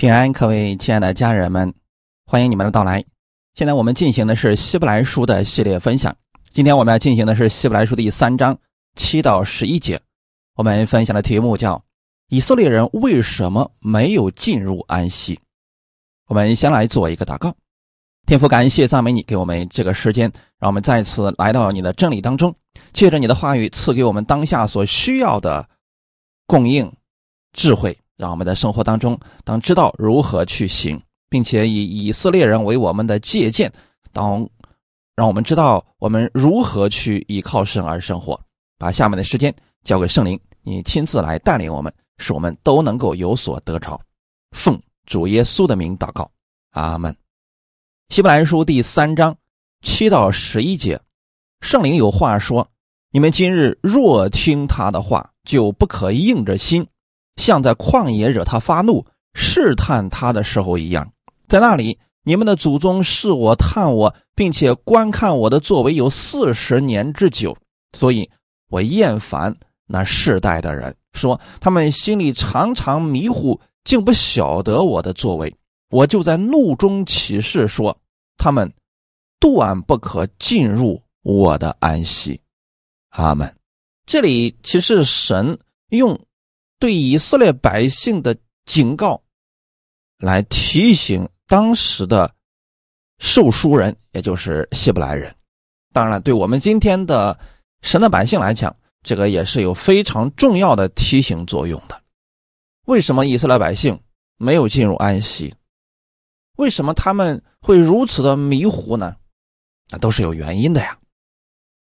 [0.00, 1.74] 平安，各位亲爱的家人们，
[2.24, 3.04] 欢迎你们的到来。
[3.52, 6.16] 现在我们进行的是希伯来书的系列分享。
[6.52, 8.58] 今天我们要进行的是希伯来书第三章
[8.96, 10.00] 七到十一节。
[10.56, 11.84] 我们分享的题目叫
[12.32, 15.38] “以色列人为什么没有进入安息”。
[16.28, 17.54] 我们先来做一个祷告。
[18.26, 22.54] 天父，感谢赞美你，给我们这个时间，让我们再次来到你的真理当中，
[22.94, 25.68] 借着你的话语赐给我们当下所需要的
[26.46, 26.90] 供应
[27.52, 27.94] 智慧。
[28.20, 31.00] 让我们在生活当中，当知道如何去行，
[31.30, 33.72] 并且以以色列人为我们的借鉴，
[34.12, 34.46] 当
[35.16, 38.38] 让我们知道我们如何去依靠神而生活。
[38.76, 43.98] 把下面的时间交给圣灵，你亲自来带领我们，使我们都能够有所得着。
[44.54, 46.30] 奉主耶稣的名祷告，
[46.72, 47.16] 阿门。
[48.10, 49.34] 希伯来书第三章
[49.80, 51.00] 七到十一节，
[51.62, 52.68] 圣灵有话说：
[53.12, 56.86] 你们今日若听他的话，就不可硬着心。
[57.36, 61.12] 像在旷野惹他发怒、试探他的时候一样，
[61.48, 67.56] 在那里，你们的祖宗试我、探我，并且观看我的作为有四十年之久，
[67.92, 68.30] 所以
[68.68, 75.54] 我厌烦那世代的人，说他们心里常常迷糊，竟不晓得我的作为。
[75.90, 77.96] 我就在怒中起誓说，
[78.36, 78.72] 他们
[79.40, 82.40] 断不可进入我的安息。
[83.10, 83.52] 阿门。
[84.06, 85.58] 这里其实神
[85.88, 86.18] 用。
[86.80, 89.22] 对以色列百姓的警告，
[90.18, 92.34] 来提醒当时的
[93.18, 95.32] 受书人，也就是希伯来人。
[95.92, 97.38] 当然了，对我们今天的
[97.82, 102.02] 神的百姓来讲，这个也是有非常重要的提醒作用的。
[102.86, 104.00] 为什么以色列百姓
[104.38, 105.54] 没有进入安息？
[106.56, 109.16] 为什么他们会如此的迷糊呢？
[109.90, 110.98] 那都是有原因的呀。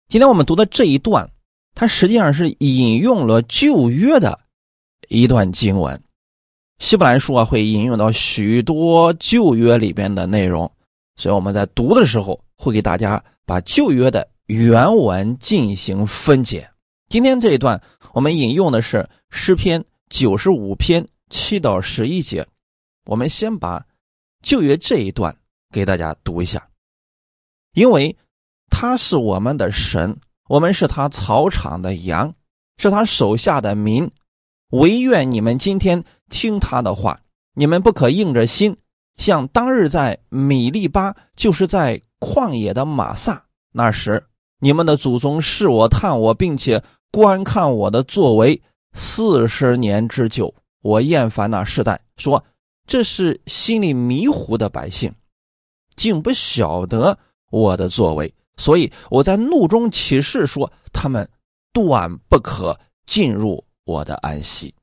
[0.09, 1.31] 今天我们读的这一段，
[1.75, 4.39] 它实际上是引用了旧约的。
[5.21, 6.03] 一段经文，
[6.79, 10.71] 希伯来书啊会引用到许多旧约里边的内容，
[11.17, 16.67] 所以我们在读的时候会给大家把旧约的原文进行分解。
[17.11, 17.79] 今天这一段
[18.15, 22.47] 我们引用的是诗篇九十五篇七到十一节，
[23.05, 23.85] 我们先把
[24.43, 25.37] 旧约这一段
[25.71, 26.67] 给大家读一下，
[27.75, 28.17] 因为
[28.71, 30.17] 他是我们的神，
[30.49, 32.35] 我们是他草场的羊，
[32.79, 34.11] 是他手下的民。
[34.73, 37.21] 唯愿你们今天听他的话，
[37.55, 38.75] 你们不可硬着心，
[39.17, 44.25] 像当日在米利巴，就是在旷野的马萨那时，
[44.61, 48.63] 你们的祖宗视我、探我，并且观看我的作为
[48.95, 50.55] 四十年之久。
[50.81, 52.43] 我厌烦那世代，说
[52.87, 55.15] 这是心里迷糊的百姓，
[55.97, 57.17] 竟不晓得
[57.51, 61.29] 我的作为，所以我在怒中起誓说，他们
[61.75, 63.63] 断不可进入。
[63.85, 64.75] 我的安息。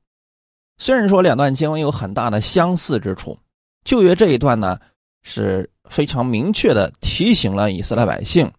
[0.78, 3.38] 虽然说两段经文有很大的相似之处，
[3.84, 4.78] 旧约这一段呢
[5.22, 8.50] 是非常明确的提醒了以色列百姓，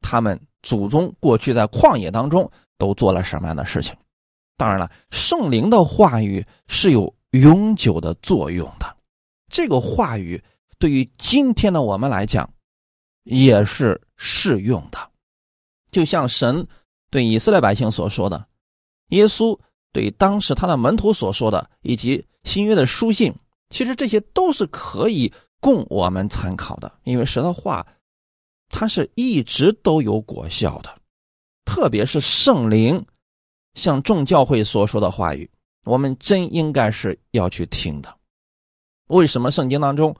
[0.00, 3.94] 他们祖宗过去在旷野当中都做了什么样的事情。
[4.56, 8.96] 当然了，圣灵的话语是有永久的作用的，
[9.48, 10.42] 这个话语
[10.78, 12.48] 对于今天的我们来讲
[13.22, 14.98] 也是适用的。
[15.92, 16.66] 就像神
[17.10, 18.44] 对以色列百姓所说的。
[19.08, 19.58] 耶稣
[19.92, 23.34] 对当时他的门徒所说的，以及新约的书信，
[23.70, 26.92] 其实这些都是可以供我们参考的。
[27.04, 27.86] 因为神的话，
[28.68, 30.98] 它是一直都有果效的，
[31.64, 33.04] 特别是圣灵
[33.74, 35.48] 向众教会所说的话语，
[35.84, 38.16] 我们真应该是要去听的。
[39.08, 40.16] 为什么圣经当中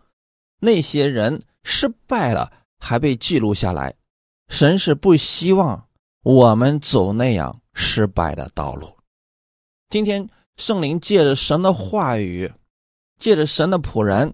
[0.61, 3.95] 那些人失败了还被记录下来？
[4.49, 5.89] 神是不希望
[6.23, 7.61] 我们走那样。
[7.75, 8.97] 失败的道路。
[9.91, 10.27] 今天
[10.57, 12.51] 圣灵借着神的话语，
[13.19, 14.33] 借着神的仆人，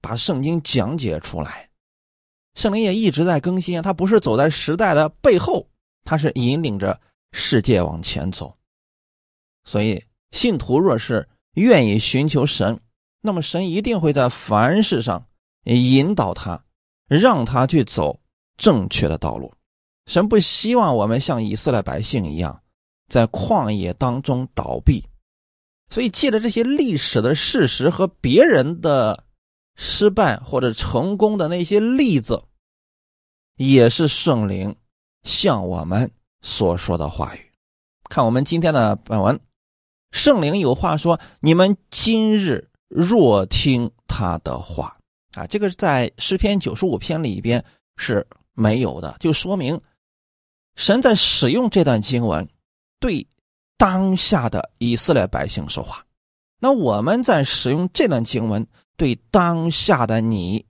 [0.00, 1.68] 把圣经讲解出来。
[2.54, 5.68] 圣灵也一直在更新啊，他不是走在时代的背后，
[6.04, 7.00] 他是引领着
[7.32, 8.56] 世界往前走。
[9.64, 10.02] 所以，
[10.32, 12.80] 信徒若是愿意寻求神，
[13.20, 15.26] 那么神一定会在凡事上
[15.64, 16.64] 引导他，
[17.06, 18.18] 让他去走
[18.56, 19.52] 正确的道路。
[20.06, 22.62] 神不希望我们像以色列百姓一样。
[23.08, 25.02] 在旷野当中倒闭，
[25.88, 29.24] 所以借着这些历史的事实和别人的
[29.76, 32.42] 失败或者成功的那些例子，
[33.56, 34.76] 也是圣灵
[35.22, 36.10] 向我们
[36.42, 37.40] 所说的话语。
[38.10, 39.40] 看我们今天的本文，
[40.12, 44.98] 圣灵有话说：“你们今日若听他的话
[45.32, 47.64] 啊，这个在诗篇九十五篇里边
[47.96, 49.80] 是没有的，就说明
[50.76, 52.46] 神在使用这段经文。”
[53.00, 53.26] 对
[53.76, 56.04] 当下的以色列百姓说话，
[56.58, 58.66] 那我们在使用这段经文，
[58.96, 60.64] 对当下的你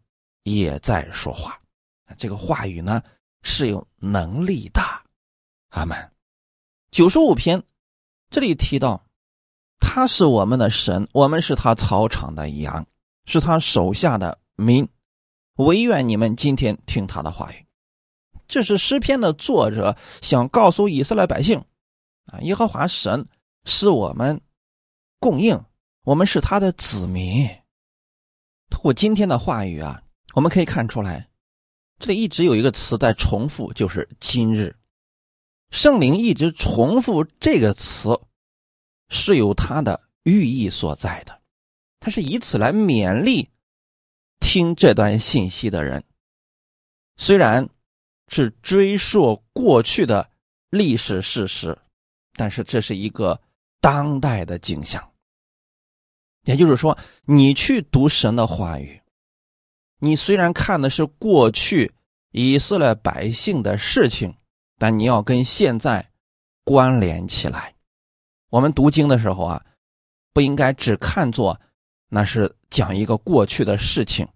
[0.45, 1.59] 也在说话。
[2.17, 3.03] 这个话语呢
[3.43, 4.81] 是有能力的。
[5.71, 5.97] 阿门。
[6.91, 7.63] 九十五篇
[8.31, 9.05] 这里提到，
[9.79, 12.87] 他是我们的神，我们是他草场的羊，
[13.27, 14.89] 是他手下的民。
[15.57, 17.67] 唯愿你们今天听他的话语。
[18.47, 21.63] 这是诗篇的作者想告诉以色列百姓
[22.33, 23.27] 啊，耶和华神
[23.65, 24.41] 是我们
[25.19, 25.63] 供应。
[26.05, 27.47] 我们是他的子民。
[28.71, 30.03] 通过今天的话语啊，
[30.33, 31.29] 我们可以看出来，
[31.99, 34.75] 这里一直有一个词在重复，就是“今日”。
[35.71, 38.19] 圣灵一直重复这个词，
[39.11, 41.43] 是有它的寓意所在的。
[42.01, 43.51] 他是以此来勉励
[44.41, 46.03] 听这段信息的人。
[47.19, 47.69] 虽然
[48.29, 50.31] 是追溯过去的
[50.71, 51.77] 历史事实，
[52.38, 53.38] 但是这是一个
[53.81, 55.06] 当代的景象。
[56.44, 56.96] 也就是说，
[57.26, 59.02] 你去读神的话语，
[59.99, 61.93] 你虽然看的是过去
[62.31, 64.35] 以色列百姓的事情，
[64.79, 66.11] 但你要跟现在
[66.64, 67.75] 关联起来。
[68.49, 69.62] 我们读经的时候啊，
[70.32, 71.61] 不应该只看作
[72.08, 74.26] 那是讲一个过去的事情，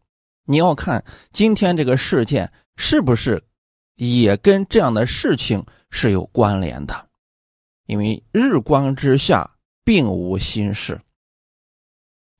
[0.44, 1.02] 你要看
[1.32, 3.43] 今天这个事件是不是
[3.94, 7.08] 也跟这样的事情是有关联的，
[7.87, 9.50] 因为日光之下
[9.84, 11.00] 并无新事。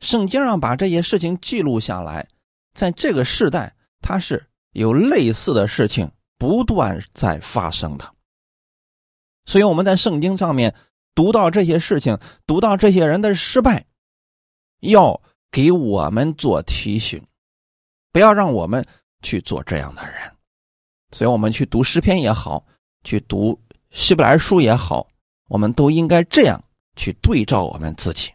[0.01, 2.29] 圣经上把这些事情记录下来，
[2.75, 8.15] 在这个时代，它是有类似的事情不断在发生的。
[9.47, 10.75] 所以我们在圣经上面
[11.15, 13.85] 读到这些事情，读到这些人的失败，
[14.81, 17.25] 要给我们做提醒，
[18.13, 18.85] 不要让我们
[19.23, 20.33] 去做这样的人。
[21.13, 22.65] 所以，我们去读诗篇也好，
[23.05, 23.61] 去读
[23.91, 25.07] 希伯来书也好，
[25.53, 26.65] 我们都应该这样
[26.97, 28.33] 去对照我们自己。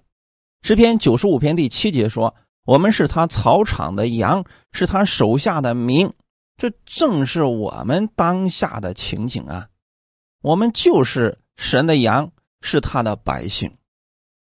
[0.61, 6.13] 诗篇九十五篇第七节说：“我们是他草场的羊，是他手下的民。”
[6.57, 9.67] 这正是我们当下的情景啊！
[10.41, 12.31] 我们就是神的羊，
[12.61, 13.75] 是他的百姓。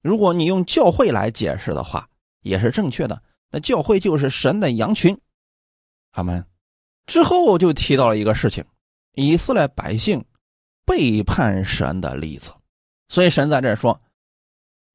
[0.01, 2.09] 如果你用教会来解释的话，
[2.41, 3.21] 也是正确的。
[3.51, 5.15] 那教会就是神的羊群。
[6.11, 6.43] 他们
[7.05, 8.65] 之后就提到了一个事情：
[9.13, 10.25] 以色列百姓
[10.87, 12.51] 背叛神的例子。
[13.09, 14.01] 所以神在这说：“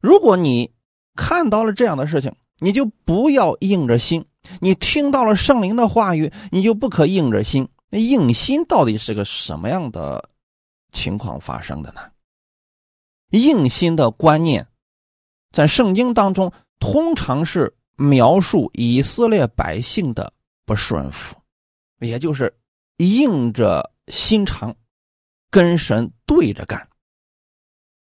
[0.02, 0.72] 如果你……”
[1.14, 4.22] 看到了这样的事情，你就不要硬着心；
[4.62, 7.68] 你听到了圣灵的话语，你就不可硬着心。
[7.90, 10.30] 那硬心到底是个什么样的
[10.90, 12.00] 情况发生的呢？
[13.32, 14.66] 硬心的观念，
[15.52, 20.32] 在圣经当中通常是描述以色列百姓的
[20.64, 21.36] 不顺服，
[22.00, 22.56] 也就是
[22.96, 24.74] 硬着心肠
[25.52, 26.88] 跟神对着干。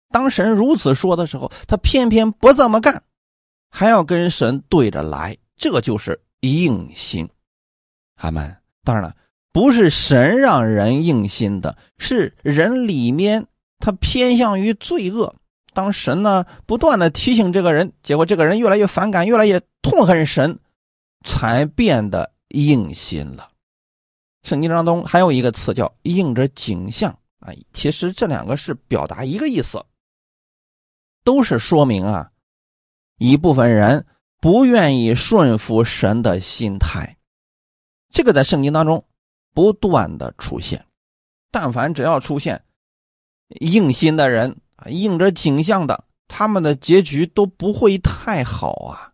[0.09, 3.01] 当神如此说的时候，他偏偏不这么干，
[3.71, 7.27] 还要跟神对着来，这就是硬心。
[8.17, 8.55] 阿门。
[8.83, 9.15] 当然了，
[9.51, 13.47] 不是神让人硬心的，是人里面
[13.79, 15.35] 他偏向于罪恶。
[15.73, 20.57] 当神呢不断的提醒这个人，结果这个人越来越反感，越来越痛恨神，
[21.25, 23.50] 才变得硬心了。
[24.43, 29.83] 圣经当中还有一个词叫“应着景象”啊，其实这两个是表达一个意思。
[31.23, 32.31] 都是说明啊，
[33.17, 34.05] 一部分人
[34.39, 37.17] 不愿意顺服神的心态，
[38.10, 39.03] 这个在圣经当中
[39.53, 40.86] 不断的出现。
[41.51, 42.63] 但凡只要出现
[43.62, 49.13] 硬心的人啊，应着景象的，他们的结局都不会太好啊。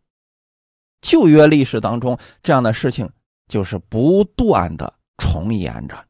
[1.01, 3.09] 旧约历史当中这样的事情
[3.47, 6.05] 就是不断的重演着，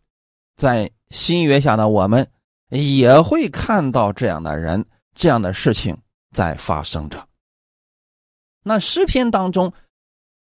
[0.55, 2.29] 在新约下的我们
[2.69, 4.85] 也会看到这样的人。
[5.15, 5.95] 这样的事情
[6.31, 7.27] 在发生着。
[8.63, 9.71] 那诗篇当中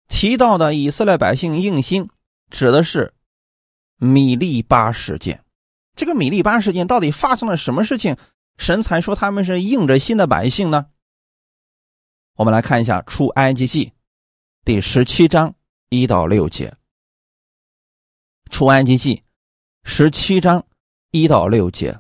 [0.07, 2.09] 提到的以色列百姓硬心，
[2.51, 3.15] 指的是
[3.97, 5.45] 米利巴事件。
[5.97, 8.17] 这个米利巴事件到底发生了什么事情？
[8.57, 10.87] 神才说他们是硬着心的百姓呢？
[12.37, 13.87] 我们来看一下《出埃及记》
[14.65, 15.57] 第十七章
[15.89, 16.77] 一到六节，
[18.53, 19.17] 《出埃及记》
[19.87, 20.65] 十七章
[21.11, 21.99] 一到六节。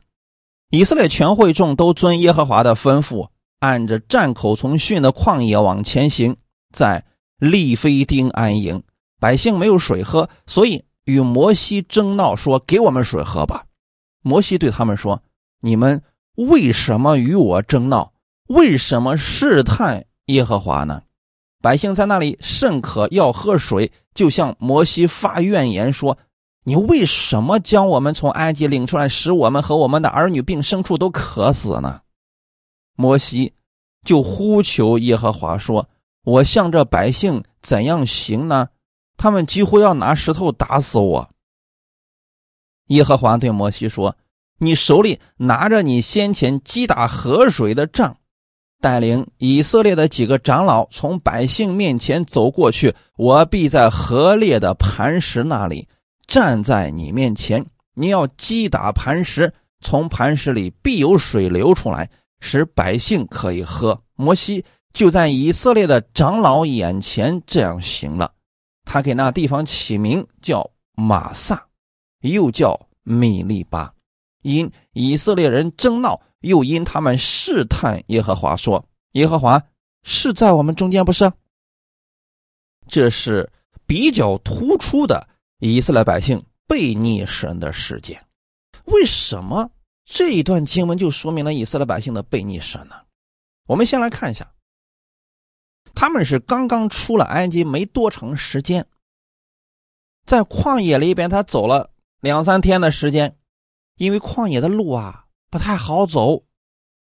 [0.71, 3.29] 以色列全会众都遵耶和华的吩咐，
[3.61, 6.37] 按着战口从训的旷野往前行，
[6.73, 7.05] 在
[7.39, 8.83] 利非丁安营。
[9.21, 13.67] 百姓没有水喝，所以与摩西争闹，说：“给我们水喝吧。”
[14.23, 15.23] 摩西对他们说
[15.61, 16.03] ：“你们
[16.37, 18.13] 为什么与我争闹？
[18.49, 21.03] 为什么试探耶和华呢？”
[21.63, 26.19] 百姓在那里甚渴，要喝水，就向摩西发怨言说。
[26.67, 32.01] 你为什么将我们从埃及领出来，使我们和我们的儿女并牲畜都渴死呢？
[32.97, 33.53] 摩西
[34.03, 35.89] 就呼求耶和华说
[36.25, 38.69] ：“我向这百姓怎样行呢？
[39.17, 41.29] 他们几乎要拿石头打死我。”
[42.89, 44.17] 耶和华对摩西说
[44.59, 48.17] ：“你手里拿着你先前击打河水的杖，
[48.81, 55.89] 带领以色列的几个长老从百姓面前走过去，我必在河裂的磐石那里
[56.27, 57.65] 站在你面前。
[57.95, 59.53] 你要击打磐石。”
[59.85, 62.09] 从磐石里必有水流出来，
[62.41, 64.03] 使百姓可以喝。
[64.15, 64.65] 摩西
[64.95, 68.33] 就在以色列的长老眼前这样行了。
[68.87, 71.67] 他给那地方起名叫马萨，
[72.23, 73.93] 又叫米利巴，
[74.41, 79.63] 因以色列人争闹，又因他们试探耶和华，说：“耶和华
[80.03, 81.31] 是在我们中间，不是？”
[82.89, 83.47] 这是
[83.85, 85.29] 比较突出的
[85.59, 88.27] 以色列百姓背逆神的事件。
[88.85, 89.71] 为什么？
[90.05, 92.95] 这一段经文就说明了以色列百姓的背逆神呢。
[93.67, 94.53] 我们先来看一下，
[95.95, 98.87] 他们是刚刚出了埃及没多长时间，
[100.27, 103.39] 在旷野里边，他走了两三天的时间，
[103.97, 106.45] 因为旷野的路啊不太好走，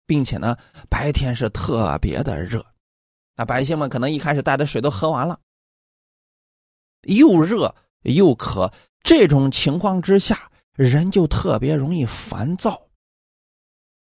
[0.06, 0.56] 并且呢
[0.88, 2.64] 白天是特别的热，
[3.36, 5.38] 那百姓们可能一开始带的水都喝完了，
[7.02, 10.50] 又热又渴，这种情况之下。
[10.74, 12.80] 人就特别容易烦躁，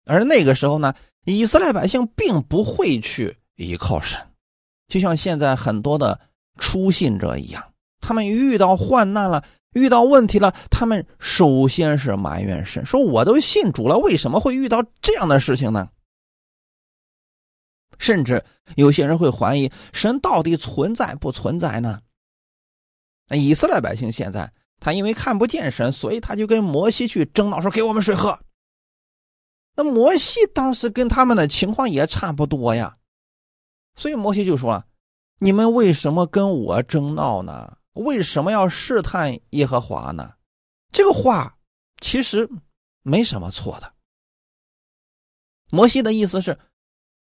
[0.04, 4.20] 而那个时候呢，以色列百姓并不会去依靠神，
[4.86, 6.20] 就像现在很多的
[6.58, 7.72] 初信者一样，
[8.02, 15.88] 他们遇到患难了，遇到问题了，他们首先是埋怨神，说我都信主了，为什么会遇到这样的事情呢？
[17.98, 22.02] 甚至有些人会怀疑神到底存在不存在呢？
[23.28, 24.52] 那以色列百姓现在。
[24.78, 28.38] 他因为看不见神，所以他就跟摩西去争闹，说：“给我们水喝。”
[29.74, 32.98] 那摩西当时跟他们的情况也差不多呀，
[33.94, 34.84] 所以摩西就说
[35.40, 37.78] ：“你们为什么跟我争闹呢？
[37.94, 40.34] 为什么要试探耶和华呢？”
[40.92, 41.56] 这个话
[42.02, 42.48] 其实
[43.02, 43.94] 没什么错的。
[45.70, 46.58] 摩西的意思是：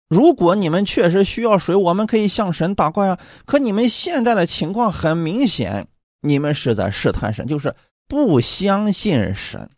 [0.09, 3.19] 如果你们确实需要水，我们可以向神祷告呀。
[3.45, 5.87] 可你们现在的情况很明显。
[6.25, 7.75] 你们是在试探神，就是
[8.07, 9.69] 不相信神。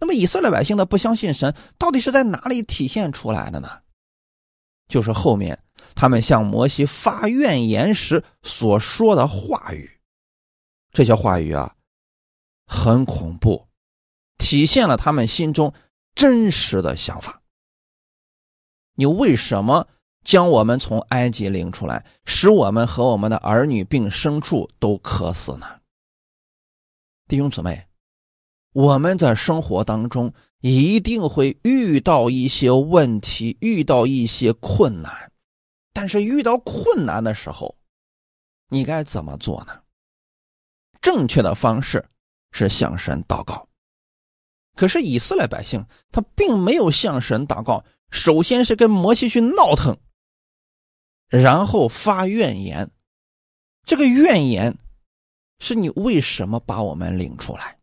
[0.00, 3.78] 那么以色列百姓的不相信神，到底是在哪里体现出来的呢？
[4.88, 5.62] 就是后面
[5.94, 9.88] 他们向摩西发怨言时所说的话语。
[10.90, 11.76] 这些话语啊，
[12.66, 13.68] 很恐怖，
[14.38, 15.72] 体现了他们心中
[16.16, 17.40] 真实的想法。
[18.94, 19.86] 你为什么？
[20.24, 25.66] 将我们从埃及领出来，使我们和我们的儿女并牲畜都渴死呢。
[27.28, 27.86] 弟兄姊妹，
[28.72, 35.30] 我们在生活当中一定会遇到一些问题，遇到一些困难。
[35.92, 37.76] 但是遇到困难的时候，
[38.70, 39.82] 你该怎么做呢？
[41.02, 42.02] 正确的方式
[42.50, 43.68] 是向神祷告。
[44.74, 49.98] 可是以色列百姓他并没有向神祷告，首先是跟摩西去闹腾。
[51.28, 52.88] 然后发怨言，
[53.84, 54.78] 这个怨言
[55.58, 57.76] 是你为什么把我们领出来？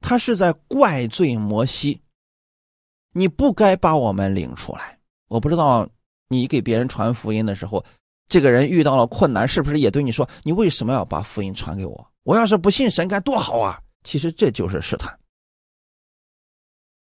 [0.00, 2.02] 他是在怪罪摩西，
[3.12, 4.98] 你不该把我们领出来。
[5.28, 5.88] 我不知道
[6.26, 7.84] 你给别人传福音的时候，
[8.26, 12.12] 这个人遇到了困难，是不是也对你说：“你为什么要把福音传给我？
[12.24, 15.16] 我要是不信神该多好啊！”其实这就是试探。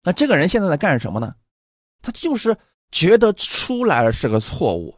[0.03, 1.35] 那这个人现在在干什么呢？
[2.07, 2.57] 他就是。
[2.93, 4.97] 觉得出来了是个错误，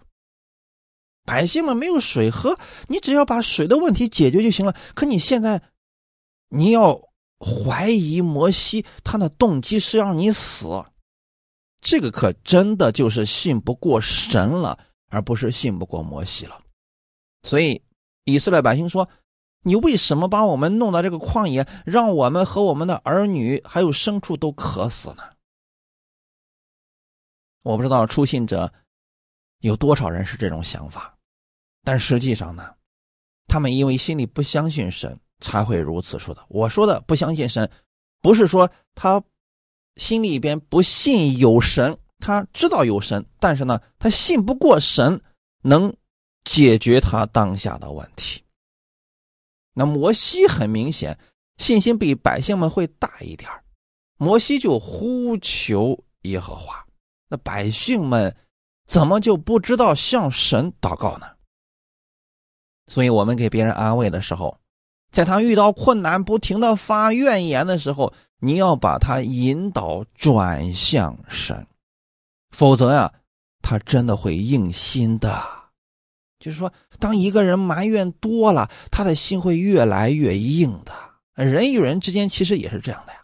[1.24, 4.76] 百姓们没有水喝，你只要把水的问题解决就行了。
[4.94, 5.60] 可你现在，
[6.50, 7.00] 你要
[7.40, 10.68] 怀疑摩西，他的动机是让你死，
[11.80, 16.60] 这个可真的就是信不过神了，而不是信不过摩西了。
[17.42, 17.82] 所以
[18.24, 19.08] 以色列百姓说
[19.64, 25.22] ：“你为什么把我们弄到这个旷野，让我们和我们的儿女还有牲畜都渴死呢？”
[27.64, 28.72] 我不知道出信者
[29.60, 31.16] 有多少人是这种想法，
[31.82, 32.74] 但实际上呢，
[33.46, 36.44] 他们因为心里不相信神，才会如此说的。
[36.48, 37.70] 我说的不相信神，
[38.20, 39.22] 不是说他
[39.96, 45.20] 心里边不信有神，他知道有神，但是呢，他信不过神
[45.62, 45.94] 能
[46.44, 48.42] 解决他当下的问题。
[49.74, 51.18] 那摩西很明显
[51.58, 53.50] 信心比百姓们会大一点
[54.16, 56.84] 摩西就呼求耶和华。
[57.28, 58.34] 那百姓们
[58.86, 61.26] 怎么就不知道向神祷告呢？
[62.86, 64.58] 所以，我们给别人安慰的时候，
[65.12, 71.66] 在他遇到困难、不停的发怨言的时候，你要把他引导转向神。
[72.50, 73.12] 否则呀，
[73.60, 75.42] 他真的会硬心的。
[76.38, 80.92] 就是说，当一个人埋怨多了，他的心会越来越硬的。
[81.34, 83.20] 人与人之间其实也是这样的呀。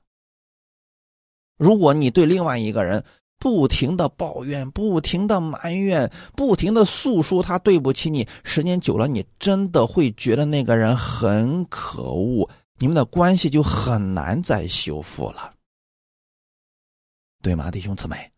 [1.56, 3.04] 如果你对另外一个人
[3.44, 12.48] 不停的抱怨、不停的埋怨、不停的诉说他对不起你，时间久了，你真的会觉得那个人很可恶，
[12.78, 15.52] 你们的关系就很难再修复了，
[17.42, 18.32] 对吗，弟兄姊妹？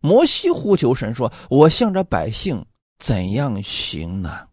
[0.00, 2.64] 摩西呼求神说：“我向着百姓
[2.98, 4.48] 怎样行呢？”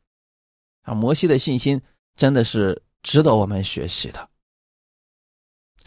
[0.83, 1.81] 啊，摩西的信心
[2.17, 4.29] 真的是值得我们学习的。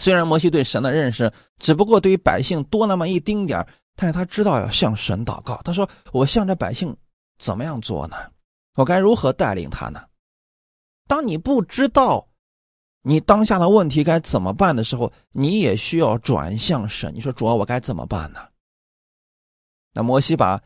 [0.00, 3.64] 虽然摩西对神的认识只不过对于百姓多那么一丁点
[3.95, 5.61] 但是他知道要向神祷告。
[5.62, 6.97] 他说：“我向着百姓
[7.38, 8.16] 怎么样做呢？
[8.76, 10.02] 我该如何带领他呢？”
[11.07, 12.26] 当你不知道
[13.02, 17.14] 你当下的问题该怎么办的时候，你也需要转向神。
[17.14, 18.40] 你说：“主啊，我该怎么办呢？”
[19.92, 20.59] 那摩西把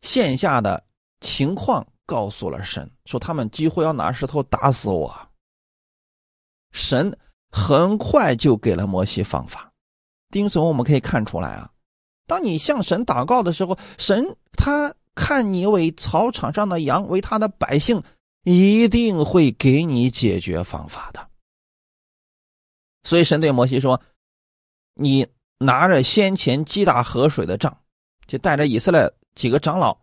[0.00, 0.84] 线下的
[1.20, 5.14] 情况告诉了神，说他们几乎要拿石头打死我。
[6.72, 7.16] 神
[7.56, 9.72] 很快就给了摩西方法。
[10.30, 11.70] 丁总，我们可以看出来啊，
[12.26, 18.02] 当你向神祷告的时候，神他看你为草场上的羊，为他的百姓，
[18.42, 21.24] 一定会给你解决方法的。
[23.04, 24.02] 所以神对摩西说
[24.98, 25.24] ：“你
[25.58, 27.78] 拿着先前击打河水的杖。”
[28.26, 29.94] 就带着以色列几个长老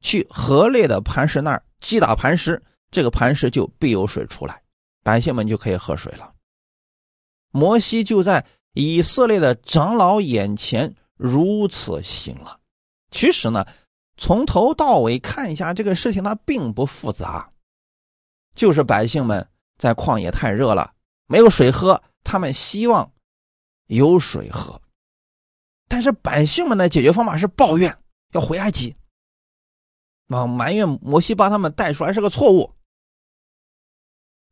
[0.00, 4.60] 去河烈的磐石那儿击打磐石，这个磐石就必有水出来，
[5.04, 6.31] 百姓们就可以喝水了。
[7.52, 12.58] 摩西就在以色列的长老眼前如此行了。
[13.10, 13.64] 其实呢，
[14.16, 17.52] 从头到尾看一下这个事情，它并不复杂，
[18.54, 19.46] 就是百姓们
[19.78, 20.92] 在旷野太热了，
[21.26, 23.12] 没有水喝，他们希望
[23.86, 24.80] 有水喝。
[25.88, 27.94] 但是百姓们的解决方法是抱怨，
[28.32, 28.96] 要回埃及，
[30.28, 32.72] 啊，埋怨摩西把他们带出来是个错误。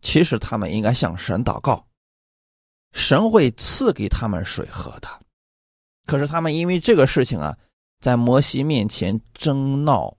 [0.02, 1.86] 其实他们应该向神祷告，
[2.92, 5.08] 神会赐给他们水喝的。
[6.06, 7.56] 可是他们因为这个事情啊，
[8.00, 10.16] 在摩西面前争闹，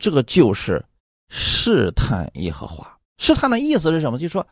[0.00, 0.84] 这个就是
[1.28, 2.98] 试探耶和华。
[3.18, 4.18] 试探的意思是什么？
[4.18, 4.46] 就说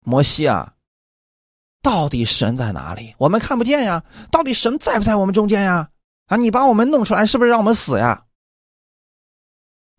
[0.00, 0.74] 摩西啊。
[1.82, 3.14] 到底神在哪里？
[3.18, 4.02] 我们看不见呀。
[4.32, 5.90] 到底神在不在我们中间呀？
[6.26, 8.24] 啊，你把我们弄出来，是不是让我们死呀？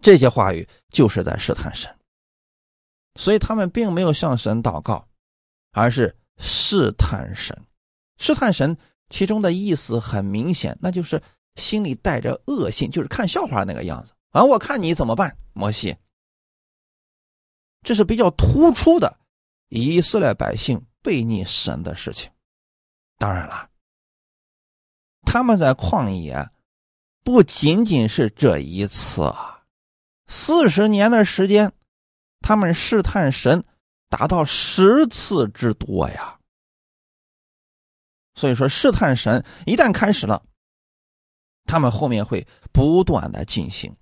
[0.02, 1.96] 这些话语就是在试探神，
[3.20, 5.08] 所以他们并没有向神祷告，
[5.72, 7.58] 而是试探神。
[8.18, 8.78] 试探神
[9.10, 11.22] 其中的意思很明显，那就是
[11.56, 14.14] 心里带着恶性，就是看笑话那个样子。
[14.32, 15.96] 啊，我看你怎么办，摩西。
[17.84, 19.20] 这是比较突出的
[19.70, 20.86] 以色列百姓。
[21.06, 22.32] 背逆神的事情，
[23.20, 23.70] 当然了，
[25.22, 26.50] 他们在旷野
[27.24, 29.64] 不仅仅是这一次啊，
[30.26, 31.72] 四十年的时间，
[32.40, 33.64] 他们试探神
[34.10, 36.38] 达到十次之多呀。
[38.36, 40.44] 所以说，试探神一旦开始了，
[41.66, 43.96] 他们后面会不断的进行。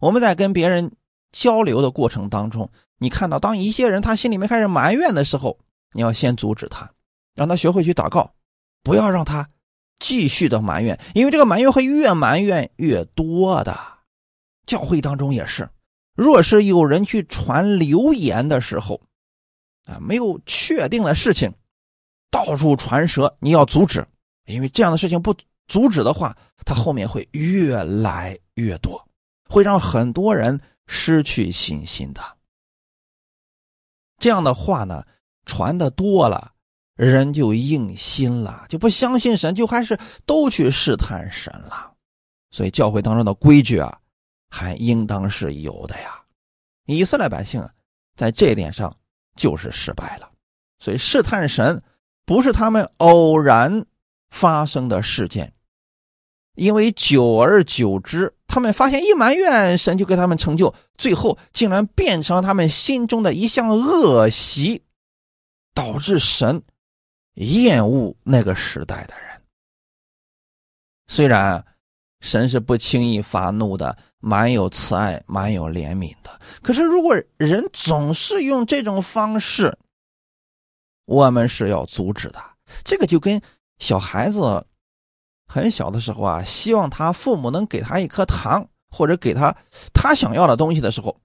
[0.00, 0.94] 我们在跟别人
[1.32, 5.58] 交流的过程当中，你看到，当一些人他心里面开始埋怨的时候，
[5.92, 6.92] 你要先阻止他，
[7.34, 8.34] 让他学会去祷告，
[8.82, 9.48] 不要让他
[9.98, 13.74] 继续的埋怨，因为这个埋怨会越埋怨越多的。
[14.66, 15.68] 教会当中也是，
[16.14, 19.00] 若是有人去传流言的时候，
[19.84, 21.52] 啊，没有确定的事情，
[22.30, 24.06] 到处传舌，你要阻止，
[24.46, 25.34] 因为这样的事情不
[25.66, 29.06] 阻止的话，他后面会越来越多，
[29.48, 32.22] 会让很多人失去信心的。
[34.18, 35.04] 这样的话呢？
[35.46, 36.54] 传的多了，
[36.96, 41.92] 人就硬心了，就不相信神，就还是都去试探神了。
[42.50, 44.00] 所以教会当中的规矩啊，
[44.48, 46.18] 还应当是有的呀。
[46.86, 47.62] 以色列百姓
[48.16, 48.96] 在这一点上
[49.36, 50.30] 就是失败了。
[50.78, 51.82] 所以试探神
[52.24, 53.86] 不是他们偶然
[54.30, 55.52] 发生的事件，
[56.54, 64.82] 因为久而久之，他们发现一埋怨神就给他们成就，最后竟然变成了他们心中的一项恶习。
[65.76, 66.62] 导致神
[67.34, 69.42] 厌恶那个时代的人。
[71.08, 71.66] 虽然
[72.20, 79.76] 神是不轻易发怒的，蛮有慈爱、蛮有怜悯的，可是如果人总是用这种方式，
[81.04, 82.42] 我们是要阻止的。
[82.84, 83.40] 这个就跟
[83.78, 84.64] 小孩子
[85.46, 89.54] 很小的时候啊，希望他父母能给他一颗糖，或者给他
[89.92, 91.16] 他想要的东西的时候，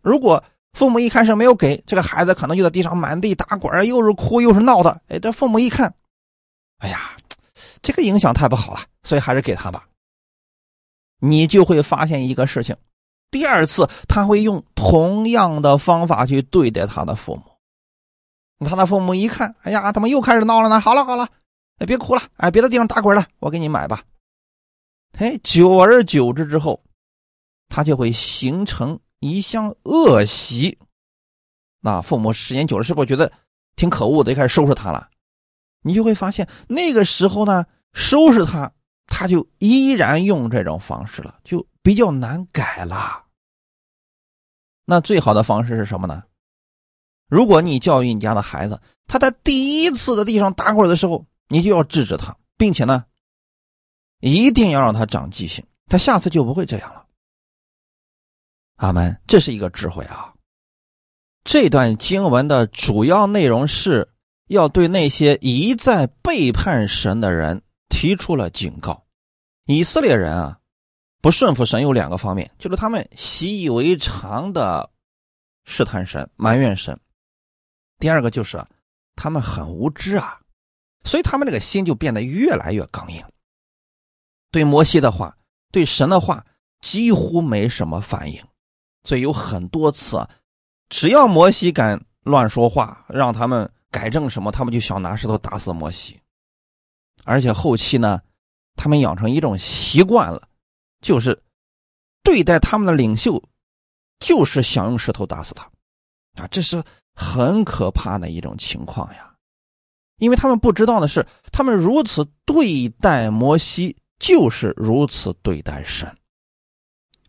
[0.00, 0.42] 如果。
[0.74, 5.00] 父母一开始没有给这个孩子，可能就在地上满地打滚又是哭又是闹的。
[5.08, 5.92] 哎，这父母一看，
[6.76, 7.16] 哎呀，
[7.82, 9.87] 这个影响太不好了，所以还是给他吧。
[11.18, 12.76] 你就会发现一个事情：
[13.30, 17.44] 第二次他会用同样的方法去对待他的父母。
[18.66, 20.80] 他的父母一看，哎呀，怎么又开始闹了呢？
[20.80, 21.28] 好了好了，
[21.78, 24.02] 哎，别哭了，哎，别的地方打滚了，我给你买吧。
[25.18, 26.82] 哎，久而久之之后，
[27.68, 30.76] 他就会形成一项恶习。
[31.80, 33.30] 那父母时间久了，是不是觉得
[33.76, 35.08] 挺可恶的，就开始收拾他了？
[35.82, 38.72] 你就会发现，那个时候呢，收拾他，
[39.08, 43.24] 他就依然用这种方式了，就比较难改了。
[44.84, 46.22] 那最好的方式是什么呢？
[47.28, 53.04] 如果你教育你家的孩子，他在第一次在地上打滚的时候，你就要制止他，并且呢，
[54.20, 57.06] 一定要让他长记性，他下次就不会这样了。
[58.76, 60.32] 阿门，这是一个智慧啊。
[61.44, 64.10] 这段经文的主要内容是
[64.46, 69.04] 要对那些一再背叛神的人提出了警告。
[69.66, 70.58] 以色列人啊，
[71.20, 74.88] 不顺服神有两个方面，就是他们习以为常的
[75.64, 76.98] 试探神、埋怨神。
[77.98, 78.64] 第二个就是
[79.16, 80.40] 他们很无知啊，
[81.04, 83.22] 所以他们这个心就变得越来越刚硬。
[84.50, 85.36] 对摩西的话，
[85.70, 86.44] 对神的话
[86.80, 88.42] 几乎没什么反应，
[89.04, 90.26] 所以有很多次，
[90.88, 96.18] 只要摩西敢乱说话，让他们改正什么，他们就想拿石头打死摩西。
[97.24, 98.20] 而且后期呢，
[98.76, 100.48] 他们养成一种习惯了，
[101.00, 101.42] 就是
[102.22, 103.42] 对待他们的领袖，
[104.20, 105.64] 就是想用石头打死他
[106.42, 106.82] 啊，这是。
[107.20, 109.34] 很可怕的一种情况呀，
[110.18, 116.16] 因为他们不知道的是，他们如此对待摩西，就是如此对待神。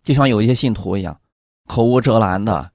[0.03, 1.19] 就像有一些信徒一样，
[1.65, 2.71] 口无遮拦的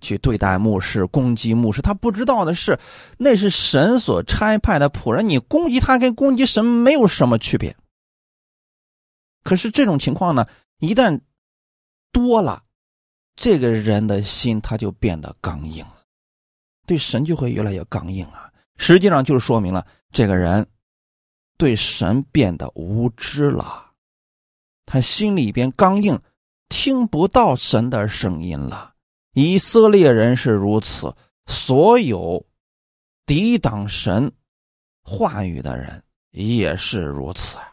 [0.00, 1.82] 去对待牧师，攻击牧师。
[1.82, 2.78] 他不知道的是，
[3.16, 7.76] 那是神所差派的仆人，你攻击他跟攻击神没有什么区别。
[9.42, 10.46] 可是这种情况呢，
[10.78, 11.20] 一旦
[12.12, 12.62] 多了，
[13.34, 16.02] 这个人的心他就变得刚硬了。
[16.86, 18.50] 对神就会越来越刚硬啊！
[18.76, 20.66] 实际上就是说明了这个人
[21.58, 23.90] 对神变得无知了，
[24.86, 26.18] 他心里边刚硬，
[26.68, 28.94] 听不到神的声音了。
[29.40, 31.14] 以色列人是如此，
[31.46, 32.44] 所有
[33.24, 34.32] 抵挡神
[35.04, 37.72] 话语的人也是如此啊。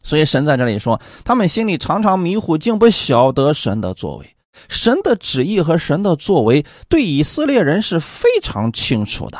[0.00, 4.36] 所以神在这里说，他们心里常常迷糊，竟不晓得神的作为。
[4.68, 9.38] 神的旨意和神的作为，对以色列人是非常清楚的。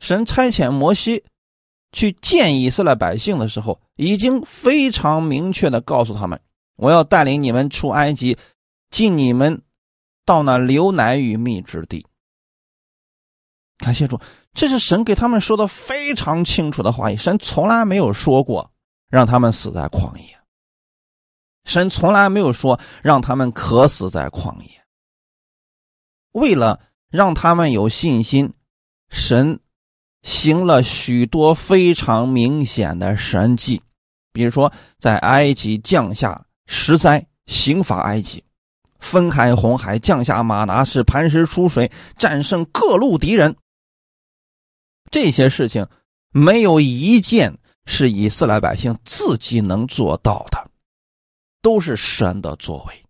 [0.00, 1.24] 神差遣摩西
[1.92, 6.38] 去见以色列百姓的时候，已经非常明确的告诉他们
[6.76, 8.36] ：“我要带领你们出埃及，
[8.90, 9.62] 进你们
[10.24, 12.06] 到那流奶与蜜之地。”
[13.78, 14.18] 感谢主，
[14.54, 17.16] 这是神给他们说的非常清楚的话语。
[17.16, 18.72] 神从来没有说过
[19.08, 20.38] 让他们死在旷野。
[21.64, 24.84] 神从来没有说让他们渴死在旷野。
[26.32, 28.54] 为了让他们有信心，
[29.10, 29.60] 神
[30.22, 33.82] 行了许多非常明显的神迹，
[34.32, 38.42] 比如说在埃及降下十灾，刑罚埃及，
[38.98, 43.56] 分开红海，降下马拿，是磐石出水，战胜各路敌人。
[45.10, 45.86] 这些事情
[46.30, 50.70] 没有一件是以色列百姓自己能做到的。
[51.62, 53.04] 都是神的作为，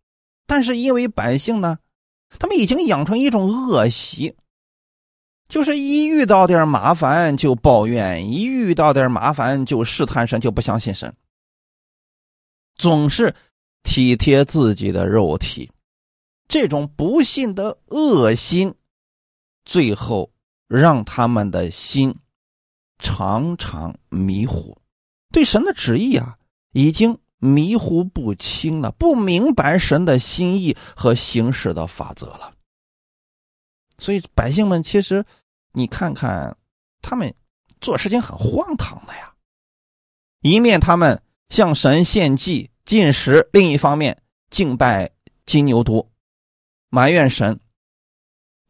[0.46, 1.76] 但是因为百姓呢，
[2.38, 4.34] 他们已经养成一种恶习，
[5.46, 11.14] 就是一遇到点麻烦就抱怨，一遇到点麻烦就试探神，就不相信神，
[12.76, 13.34] 总是
[13.82, 15.70] 体贴自己的肉体，
[16.48, 18.74] 这种不信的恶心，
[19.64, 20.32] 最后
[20.68, 22.16] 让他们的心
[22.98, 24.78] 常常迷糊，
[25.32, 26.38] 对神的旨意啊，
[26.72, 27.18] 已经。
[27.38, 32.54] 迷糊不清了，不明白神的心意和行事的法则了。
[33.98, 35.22] 所以百姓们其实，
[35.72, 36.56] 你看看，
[37.02, 37.32] 他们
[37.78, 39.34] 做事情很荒唐的呀。
[40.40, 45.10] 一面他们向神献祭进食，另一方面敬拜
[45.44, 46.06] 金牛犊，
[46.88, 47.58] 埋怨神。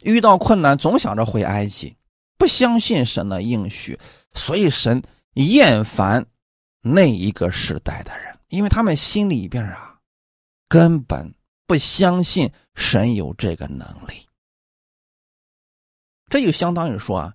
[0.02, 1.96] 遇到困难总想着回埃及，
[2.37, 3.98] 不相信神的应许，
[4.35, 5.02] 所以神
[5.35, 6.26] 厌烦
[6.83, 8.38] 那一个时代的人。
[8.48, 9.98] 因为他们心里边啊，
[10.68, 11.35] 根本
[11.66, 14.26] 不相信神有这个能力。
[16.29, 17.35] 这就相当于说啊，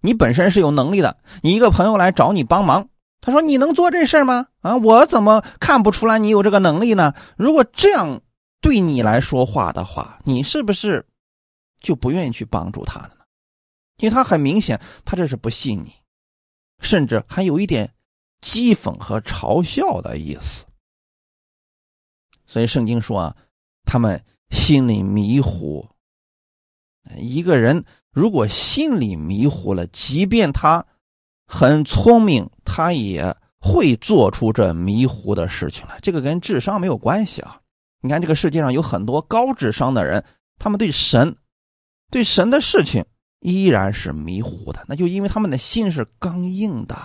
[0.00, 2.88] 你本身是有能力的，你一个朋友来找你帮忙，
[3.20, 4.46] 他说你能做这事吗？
[4.60, 7.14] 啊，我怎么看不出来你有这个能力呢？
[7.36, 8.22] 如果这样
[8.60, 11.06] 对你来说话的话，你是不是
[11.80, 13.24] 就不愿意去帮助他了呢？
[13.98, 15.92] 因为他很明显，他这是不信你，
[16.80, 17.92] 甚至还有一点
[18.40, 20.64] 讥讽和嘲笑的意思。
[22.46, 23.36] 所以圣经说啊，
[23.84, 25.88] 他们心里迷糊。
[27.16, 30.84] 一个人如果心里迷糊了，即便他
[31.46, 35.98] 很聪明，他也会做出这迷糊的事情来。
[36.00, 37.60] 这个跟智商没有关系啊。
[38.00, 40.24] 你看这个世界上有很多高智商的人，
[40.58, 41.36] 他们对神、
[42.10, 43.04] 对神的事情
[43.40, 46.96] 依然是迷糊的，那就因为他们的心是刚硬的。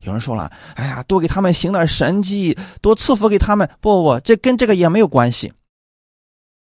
[0.00, 5.52] 有人说了：“哎呀，多给他们行点神迹，多赐福给他们。”不不不，这跟这个也没有关系。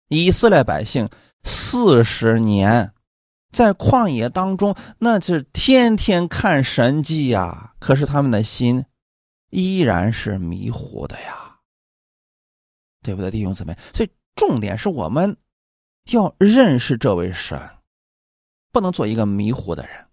[0.08, 1.08] 以色列百姓
[1.42, 2.92] 四十年
[3.50, 8.84] 在旷野当中，那是天天看神迹呀，可是他们的心
[9.50, 11.45] 依然是迷糊的呀。
[13.06, 13.76] 对不对，弟兄姊妹？
[13.94, 15.36] 所以重点是我们
[16.10, 17.58] 要认识这位神，
[18.72, 20.06] 不能做一个迷糊的人。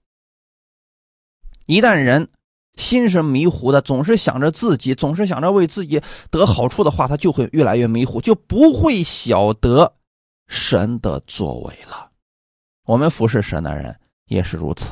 [1.66, 2.30] 一旦人
[2.76, 9.96] 心是迷糊的，总是想着自己，总是想着为自己得好处的话，他就会越来越迷糊，就不会晓得
[10.48, 12.12] 神的作为了。
[12.86, 14.92] 我们服侍神的人也是如此。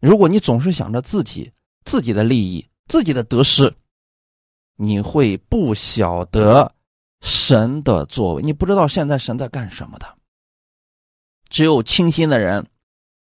[0.00, 1.50] 如果你总是想着自己、
[1.84, 3.72] 自己的利益、自己的得失，
[4.76, 6.74] 你会不晓得
[7.20, 10.18] 神的作为，你不知道现在神在干什么的。
[11.48, 12.66] 只有清心的人，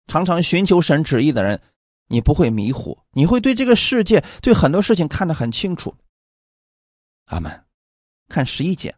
[0.07, 1.61] 常常寻求神旨意的人，
[2.07, 5.95] 你不会迷糊，你会对这个世界、对很多事情看得很清楚。
[7.25, 7.65] 阿门。
[8.29, 8.95] 看十一节，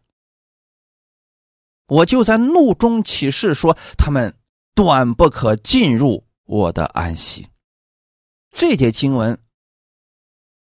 [1.88, 4.32] 我就在怒中起誓说，他们
[4.76, 7.48] 断不可进入我的安息。
[8.52, 9.36] 这节经文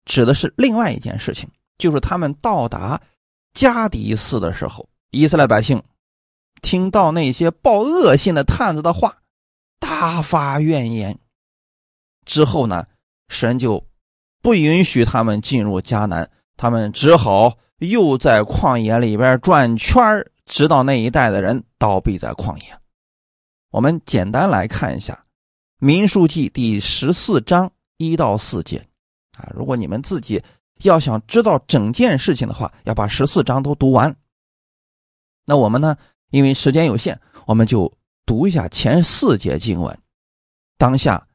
[0.06, 1.52] 指的是另外一件事情。
[1.82, 3.02] 就是他们到达
[3.56, 5.82] 加迪寺的时候，以色列百姓
[6.62, 9.18] 听到那些报恶信的探子的话，
[9.80, 11.18] 大发怨言。
[12.24, 12.86] 之后呢，
[13.30, 13.84] 神就
[14.44, 22.78] 不允许他们进入迦南，他们只好又在旷野里边转圈直到那一带的人倒闭在旷野。
[23.72, 25.16] 我们简单来看一下
[25.80, 28.88] 《民数记》第十四章一到四节
[29.36, 30.40] 啊，如果你们自己。
[30.84, 34.16] 要想知道整件事情的话，要把十四章都读完。
[35.46, 35.98] 那我们呢？
[36.30, 37.92] 因为时间有限，我们就
[38.26, 39.98] 读一下前四节经文。
[40.78, 41.28] 当下，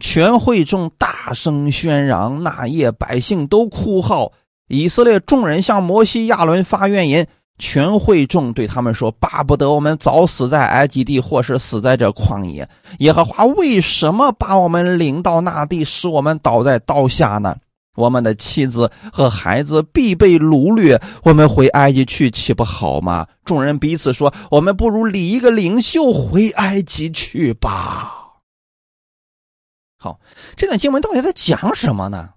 [0.00, 4.32] 全会众大声喧嚷，那夜百姓都哭号。
[4.68, 7.26] 以色列众人向摩西、亚伦发怨言。
[7.56, 12.68] 全会众对他们说：“巴不得我们早死在埃及地，或是死在这旷野。
[12.98, 17.56] 耶和华为什么把我们领到那地，使我们倒在刀下呢？”
[17.94, 23.26] 我们的妻子和孩子必被掳掠，我们回埃及去岂不好吗？
[23.44, 28.22] 众人彼此说：“我们不如理一个领袖回埃及去吧。”
[29.98, 30.20] 好，
[30.56, 32.30] 这段经文到底在讲什么呢？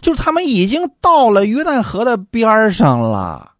[0.00, 3.54] 就是他们已经到了约旦河的边上了。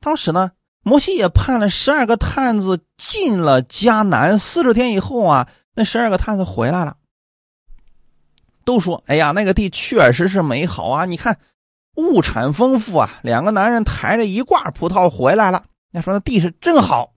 [0.00, 4.38] 当时呢，摩西也派了十二个探子进了迦南。
[4.38, 6.96] 四十天以后啊，那十二个探子回来了。
[8.66, 11.04] 都说：“哎呀，那个地确实是美好啊！
[11.04, 11.38] 你看，
[11.94, 15.64] 物产丰富啊。”两个男人抬着一挂葡萄回来了。
[15.92, 17.14] 人家说：“那地是真好。”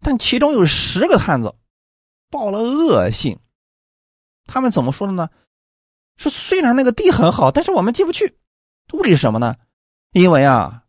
[0.00, 1.56] 但其中有十个探子
[2.30, 3.36] 报了恶信。
[4.46, 5.28] 他们怎么说的呢？
[6.16, 8.36] 说虽然那个地很好，但是我们进不去。
[8.92, 9.56] 为什么呢？
[10.12, 10.84] 因为啊，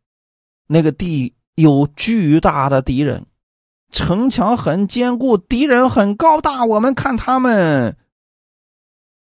[0.68, 3.26] 那个地有巨大的敌人，
[3.92, 6.66] 城墙很坚固，敌人很高大。
[6.66, 7.98] 我们看他们。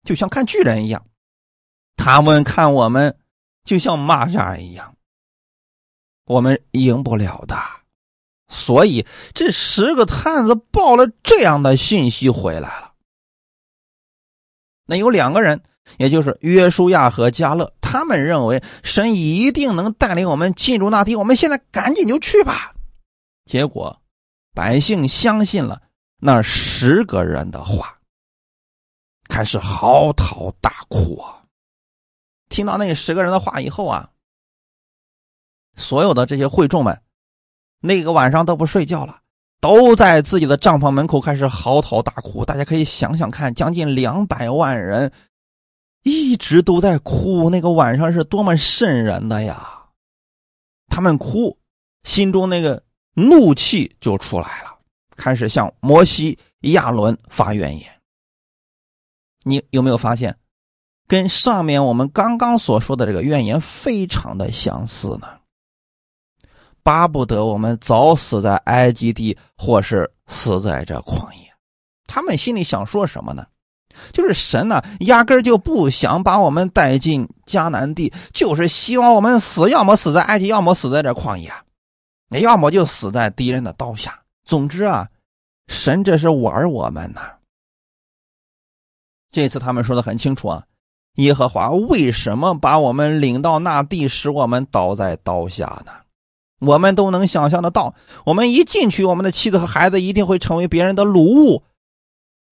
[0.04, 1.06] 就像看巨人一样，
[1.96, 3.16] 他们看我们
[3.64, 4.94] 就像蚂蚱一样，
[6.26, 7.56] 我们赢不了的。
[8.48, 12.92] 所以这十个探子报了这样的信息回来了。
[14.86, 15.62] 那有两个人，
[15.96, 22.74] 也就是约书亚和加勒，他们认为神一定能带领我们进入那地，我们现在赶紧就去吧。
[23.46, 24.02] 结果
[24.52, 25.80] 百姓相信了
[26.18, 27.93] 那十个人的话。
[29.34, 31.42] 开始嚎啕大哭啊！
[32.48, 34.10] 听到那十个人的话以后啊，
[35.74, 37.02] 所有的这些会众们，
[37.80, 39.22] 那个晚上都不睡觉了，
[39.60, 42.44] 都在自己的帐篷门口开始嚎啕大哭。
[42.44, 45.10] 大家可以想想看，将近两百万人
[46.04, 49.88] 一直都在哭，那个晚上是多么瘆人的呀！
[50.86, 51.58] 他们哭，
[52.04, 52.80] 心中那个
[53.14, 54.78] 怒气就出来了，
[55.16, 57.90] 开始向摩西、亚伦发怨言。
[59.44, 60.36] 你有没有发现，
[61.06, 65.28] 跟上面我们刚刚所说的这个怨言非常的相似呢？
[66.82, 71.54] 巴不得我们早死在埃及地，或是死在这旷野。
[72.06, 73.46] 他们心里想说什么呢？
[74.12, 81.50] 就是神呢，压根就不想把我们带进迦南地，就是希望我们死，要么死在埃及，要么死在这旷野，
[82.40, 84.20] 要么就死在敌人的刀下。
[84.44, 85.08] 总之啊，
[85.68, 87.20] 神这是玩我们呢。
[89.34, 90.66] 这次他们说的很清楚啊，
[91.16, 95.92] 耶和华为什么把我们领到那地，使我们倒在刀下呢？
[96.60, 101.64] 我们都能想象得到，我们一进去，我们的妻子和孩子一定会成为别人的掳物。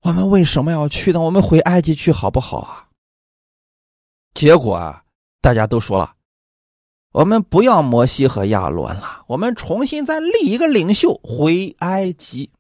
[0.03, 1.21] 我们为什么要去呢？
[1.21, 2.89] 我们回埃及去好不好啊？
[4.35, 5.05] 结果啊，
[5.41, 6.17] 大家都说了，
[7.13, 12.51] 我们不要摩西和亚伦了，我们重新再立一个领袖回埃及。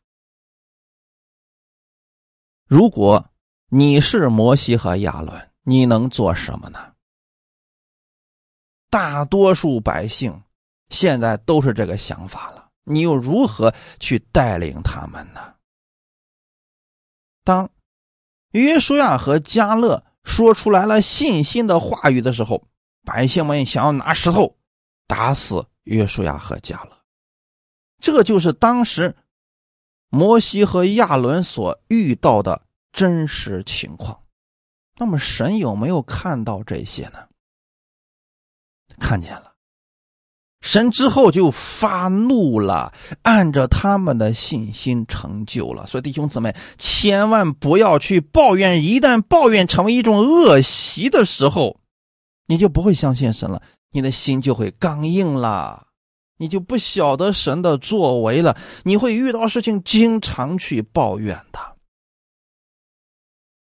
[2.68, 3.31] 如果
[3.74, 6.92] 你是摩西和亚伦，你能做什么呢？
[8.90, 10.42] 大多数百姓
[10.90, 15.54] 现在都是这个想法了，你又如何去带领他们呢？
[17.44, 17.70] 当
[18.50, 22.68] 约书亚和加勒说出来了信心的话语的时候，
[23.06, 24.54] 百姓们想要拿石头
[25.06, 26.98] 打死约书亚和加勒。
[28.00, 29.16] 这就是当时
[30.10, 32.61] 摩西和亚伦所遇到的
[32.92, 34.18] 真实情况。
[34.96, 37.18] 那么，神有没有看到这些呢？
[38.98, 39.52] 看见了。
[40.60, 45.84] 神之后就发怒了，按着他们的信心成就了。
[45.88, 48.80] 所以弟兄姊妹，千万不要去抱怨。
[48.84, 51.80] 一旦抱怨成为一种恶习的时候，
[52.46, 55.88] 你就不会相信神了，你的心就会刚硬了，
[56.36, 58.56] 你就不晓得神的作为了。
[58.84, 61.71] 你会遇到事情经常去抱怨的，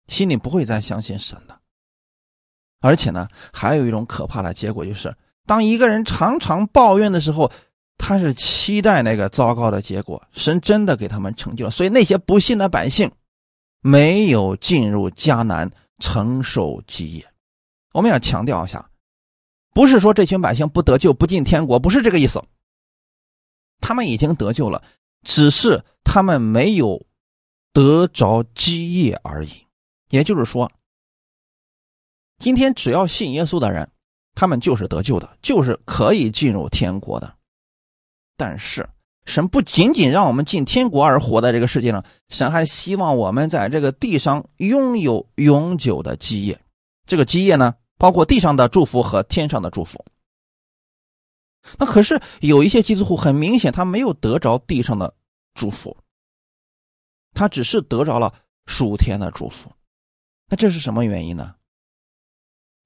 [0.08, 1.58] 心里不会再相信神的。
[2.80, 5.14] 而且呢，还有一种可怕的结果就是。
[5.46, 7.50] 当一个人常常抱怨的时候，
[7.96, 10.22] 他是期待那个糟糕的结果。
[10.32, 13.10] 神真的给他们成就了，所以那些不信的百姓
[13.80, 17.26] 没有进入迦南承受基业。
[17.94, 18.90] 我们要强调一下，
[19.72, 22.44] 不是说这群百姓不得救、不进天国，不是这个意思。
[23.80, 24.82] 他们已经得救了，
[25.22, 27.06] 只是他们没有
[27.72, 29.66] 得着基业而已。
[30.10, 30.70] 也就是说，
[32.38, 33.90] 今天只要信耶稣的人。
[34.34, 37.34] 他们就是得救的，就是可以进入天国的。
[38.36, 38.88] 但是
[39.24, 46.56] 神不仅仅让我们进天国而活在这个世界上，神还希望我们在这个地上拥有永久的基业。
[47.04, 50.04] 这个基业呢，包括地上的祝福和天上的祝福。
[51.76, 55.12] 那可是有一些基督徒很明显，他没有得着地上的
[55.54, 55.96] 祝福，
[57.34, 58.32] 他只是得着了
[58.66, 59.68] 属天的祝福。
[60.48, 61.54] 那这是什么原因呢？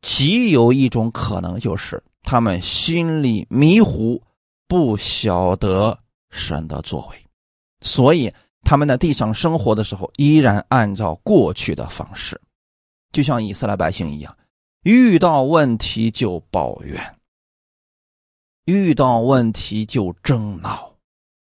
[0.03, 4.21] 极有一种可能，就是他们心里迷糊，
[4.67, 5.97] 不晓得
[6.31, 7.27] 神的作为，
[7.83, 12.41] 所以他们在地上生活的时候，依然按照过去的方式，
[13.13, 14.37] 就像以色列百姓一样，
[14.83, 17.17] 遇到问题就抱怨，
[18.65, 20.93] 遇到问题就争闹，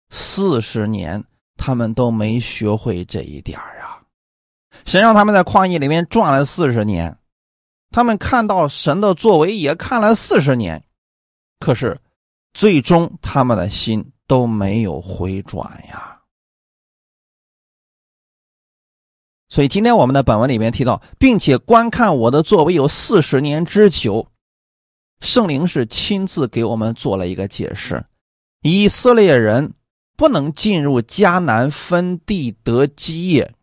[0.10, 1.24] 四十年
[1.56, 3.83] 他们都没学会这一点啊！
[4.86, 7.18] 神让他们在旷野里面转了四十年。
[7.92, 10.84] 他们看到神的作为也看了四十年，
[11.60, 12.00] 可是
[12.54, 16.20] 最终他们的心都没有回转呀。
[19.48, 24.28] 所以今天我们的本文里面提到，并且观看我的作为有四十年之久，
[25.20, 28.04] 圣灵是亲自给我们做了一个解释：
[28.64, 29.76] 以色列人
[30.18, 33.54] 不能进入迦南分地得基业，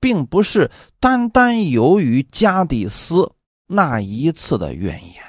[0.00, 3.32] 并不是单单由于加底斯。
[3.70, 5.22] 那一次的怨言，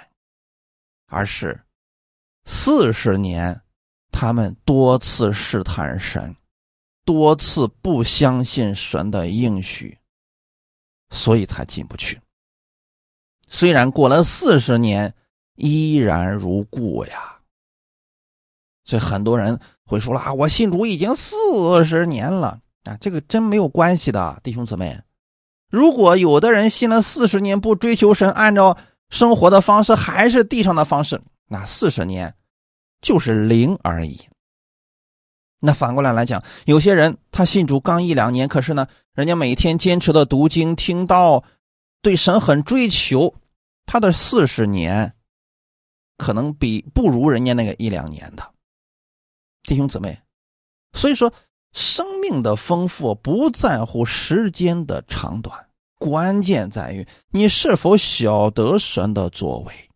[1.08, 1.62] 而是
[2.46, 3.62] 四十年，
[4.14, 6.34] 他们多次试探神，
[7.04, 9.98] 多次不相信神的应许，
[11.10, 12.22] 所以才进不去。
[13.50, 15.14] 虽然过了四十年，
[15.56, 17.42] 依然如故呀。
[18.86, 25.02] 所以很多人会说了啊，我信主已经四十年了啊，这个真没有关系的，弟兄姊妹。
[25.70, 28.78] 如果有的人信了四十年不追求神，按照
[29.10, 32.34] 生活的方式还是地上的方式，那四十年
[33.02, 34.20] 就是零而已。
[35.60, 41.44] 那反过来来讲，有些人他信主刚一两年，可是呢，人家每天坚持的读经、听道，
[42.02, 43.36] 对神很追求，
[43.86, 45.14] 他的四十年
[46.18, 48.54] 可能比不如人家那个一两年的
[49.64, 50.20] 弟兄姊妹。
[50.94, 51.32] 所以说。
[51.74, 59.90] 生命的丰富不在乎时间的长短，关键在于你是否晓得神的作为，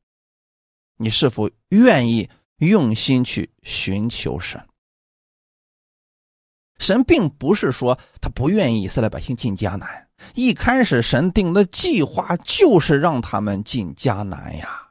[0.98, 4.66] 你是否愿意用心去寻求神。
[6.80, 14.90] 神并不是说他不愿意以色列百姓进迦南，一开始神定的计划就是让他们进迦南呀。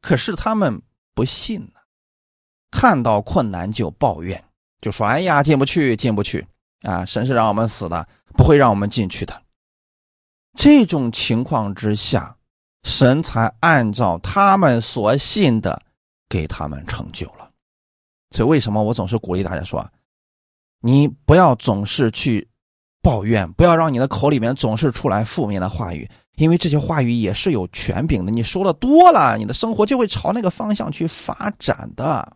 [0.00, 0.80] 可是他们
[1.14, 1.80] 不信呢，
[2.70, 4.42] 看到困难就抱怨，
[4.80, 6.46] 就说：“哎呀，进不去，进不去
[6.82, 7.04] 啊！
[7.04, 8.06] 神是让我们死的，
[8.36, 9.42] 不会让我们进去的。”
[10.56, 12.36] 这种情况之下，
[12.82, 15.82] 神才按照他们所信的
[16.28, 17.50] 给他们成就了。
[18.30, 19.86] 所以，为什么我总是鼓励大家说，
[20.80, 22.48] 你不要总是去
[23.02, 26.08] 抱怨，不要让你的口里面总是出来负面的话语。
[26.36, 32.35] 因为这些话语也是有权柄的，你说的多了，你的生活就会朝那个方向去发展的。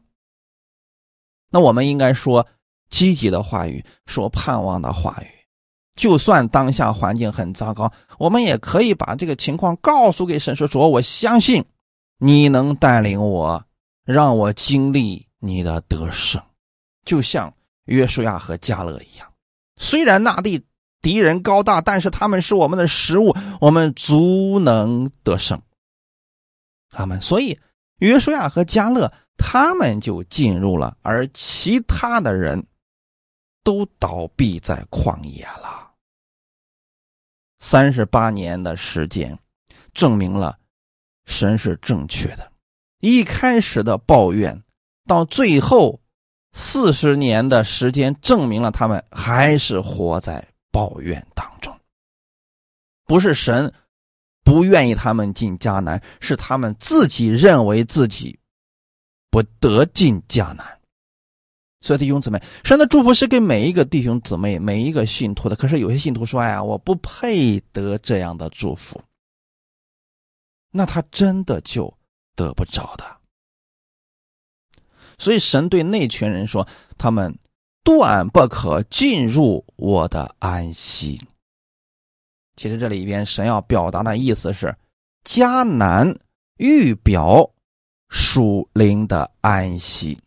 [1.51, 2.47] 那我们应该说
[2.89, 5.27] 积极的话语，说盼望的话语。
[5.97, 11.65] 就算当下环境很糟糕，我们也可以把这个情况告诉给神，说：“主，我相信
[12.19, 13.65] 你能带领我，
[14.05, 16.41] 让我经历你的得胜。”
[17.05, 17.53] 就像
[17.85, 19.31] 约书亚和加勒一样，
[19.77, 20.65] 虽然那地。
[21.03, 25.59] 敌人高大，但是他们是我们的食物，我们足能得胜。
[26.91, 27.59] 他们，所以
[28.01, 32.65] 约书亚和加勒他们就进入了，而其他的人
[33.65, 35.91] 都倒闭在旷野了。
[37.59, 39.39] 三十八年的时间，
[39.93, 40.59] 证明了
[41.25, 42.53] 神是正确的。
[43.01, 44.63] 一开始的抱怨，
[45.07, 46.01] 到最后
[46.53, 50.47] 四十年的时间，证明了他们还是活在。
[50.73, 51.77] 抱怨当中，
[53.05, 53.75] 不是神
[54.45, 58.39] 不愿意他们进迦南，是他们自己认为自己
[59.31, 60.79] 不得进迦南。
[61.81, 65.57] 所以弟兄姊妹，神的祝福是给每一个弟兄姊妹、每一个信徒的。
[65.57, 69.01] 可是有些信徒说：“哎呀，我不配得这样的祝福。”
[70.73, 71.93] 那他真的就
[72.35, 73.17] 得不着的。
[75.19, 76.69] 所以神对那群人说
[76.99, 77.37] ：“他们。”
[77.83, 81.19] 断不可进入我的安息。
[82.55, 84.77] 其实这里边神要表达的意思是，
[85.25, 86.21] 迦南
[86.59, 87.51] 预表
[88.11, 90.19] 属灵的安息，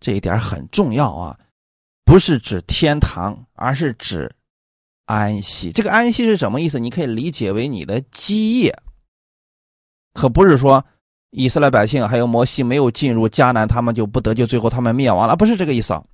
[0.00, 1.38] 这一点很重要啊，
[2.04, 4.30] 不是指天堂，而是指
[5.06, 5.70] 安息。
[5.70, 6.78] 这个安息是什么意思？
[6.80, 8.76] 你可以理解为你的基业，
[10.14, 10.84] 可不是说
[11.30, 16.04] 以色列百姓还有摩西没有进入迦南，他们就不得救，最后他们灭亡了，不是这个意思啊。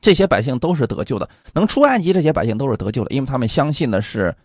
[0.00, 4.36] 这些百姓都是得救的，能出埃及，这些百姓都是得救的，因为他们相信的是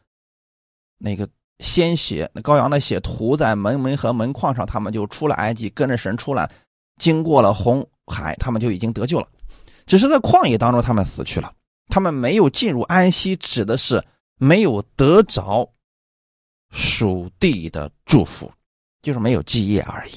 [0.98, 1.30] 那个
[1.60, 6.50] 鲜血，那羔羊的血涂在门门和门框上，他们就出了埃及，跟着神出来，
[6.98, 9.28] 经过了红海，他们就已经得救了。
[9.86, 11.54] 只是在旷野当中，他们死去了，
[11.88, 14.04] 他们没有进入安息，指的是
[14.38, 15.70] 没有得着
[16.72, 18.52] 属地的祝福，
[19.02, 20.12] 就是没有基业而已。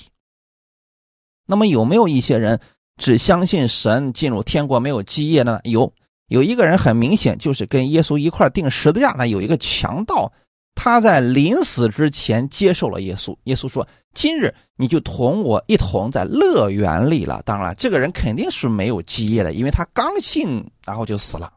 [1.47, 2.61] 那么有没有一些人？
[2.99, 5.93] 只相信神进入天国没有基业呢有
[6.29, 10.31] 有一个人很明显就是跟耶稣一块定十字架的有一个强盗，
[10.75, 13.37] 他在临死之前接受了耶稣。
[13.45, 21.53] 耶稣说：“今日你就同我一同在乐园里了。”当然，这个人肯定是没有基业的，因为他刚信然后就死了。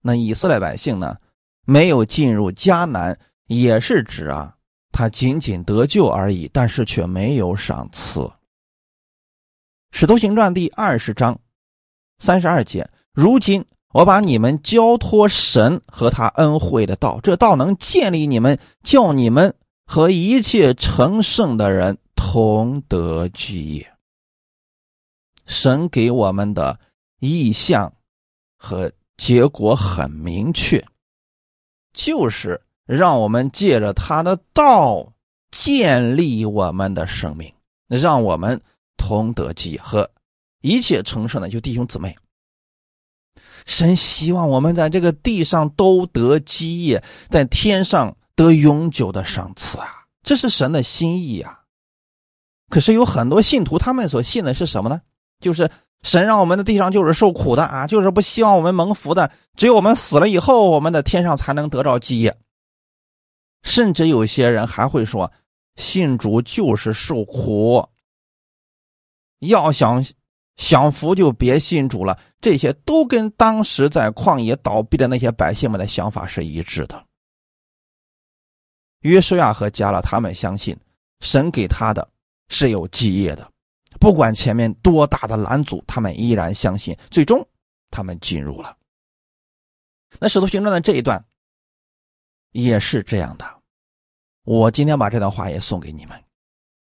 [0.00, 1.16] 那以色列百姓呢，
[1.64, 4.54] 没有进入迦南，也是指啊，
[4.90, 8.20] 他仅仅得救而已，但是却没有赏赐。
[9.92, 11.38] 《使徒行传》第二十章
[12.18, 19.54] 三十二节，如今我把你们交托神和他恩惠的道，这道能建立你们，叫你们
[19.86, 23.92] 和一切成圣的人同得基业。
[25.46, 26.80] 神给我们的
[27.20, 27.92] 意向
[28.56, 30.84] 和结果很明确，
[31.92, 35.12] 就是让我们借着他的道
[35.50, 37.52] 建立我们的生命，
[37.88, 38.60] 让我们。
[38.98, 40.08] 同得基和
[40.60, 42.16] 一切成圣的就弟兄姊妹，
[43.66, 50.04] 神希望我们在这个地上都得基业，在天上得永久的赏赐啊！
[50.22, 51.60] 这是神的心意啊！
[52.68, 55.00] 可是有很多信徒，他们所信的是什么呢？
[55.40, 55.70] 就是
[56.02, 62.36] 神让我们的地上就是受苦的啊，就是不希望我们蒙福的，只有我们死了以后，我们的天上才能得到基业。
[63.62, 65.30] 甚至有些人还会说，
[65.76, 67.88] 信主就是受苦。
[69.40, 70.04] 要想
[70.56, 72.18] 享福，就别信主了。
[72.40, 77.06] 这些都跟当时在旷野倒闭的那些百姓们的想法是一致的。
[79.00, 80.76] 约书亚和加勒他们相信
[81.20, 82.08] 神给他的
[82.48, 83.50] 是有基业的，
[83.98, 86.96] 不管前面多大的拦阻，他们依然相信。
[87.10, 87.46] 最终，
[87.90, 88.76] 他们进入了。
[90.20, 91.24] 那使徒行传的这一段
[92.50, 93.44] 也是这样的。
[94.44, 96.24] 我今天把这段话也送给你们。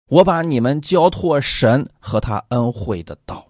[0.08, 3.48] 我把你们交托神和他恩惠的道。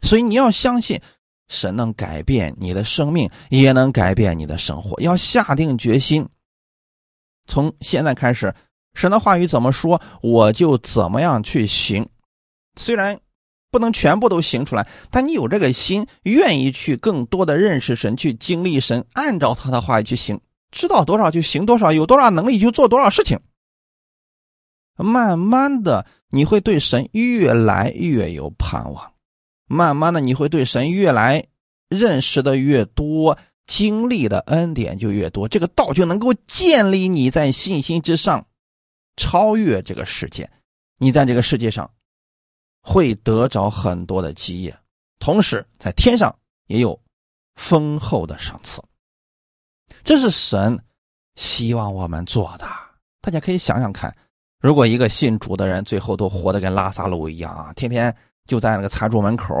[0.00, 1.00] 所以你要相信，
[1.48, 5.00] 神能改变你的生命，也能改变你的生活。
[5.00, 6.28] 要下定决心，
[7.46, 8.54] 从现在开始，
[8.94, 12.08] 神的话语怎么说，我就怎么样去行。
[12.76, 13.18] 虽然
[13.70, 20.40] 不能全部都行出来，但你有这个心，愿意去更多的认识神，去经历神，按照他的话语去行，
[20.70, 23.38] 知道多少就行多少，有多少能力就做多少事情。
[24.96, 29.12] 慢慢的，你会对神越来越有盼望；
[29.66, 31.44] 慢慢的，你会对神越来
[31.88, 33.36] 认识的越多，
[33.66, 35.48] 经历的恩典就越多。
[35.48, 38.46] 这个道就能够建立你在信心之上，
[39.16, 40.48] 超越这个世界。
[40.98, 41.90] 你在这个世界上
[42.80, 44.78] 会得着很多的基业，
[45.18, 46.34] 同时在天上
[46.66, 47.00] 也有
[47.56, 48.80] 丰厚的赏赐。
[50.04, 50.78] 这是神
[51.34, 52.66] 希望我们做的。
[53.20, 54.16] 大家可以想想看。
[54.64, 59.54] 如果一个信主的人最后都活得跟拉萨路一样啊，天天就在那个财主门口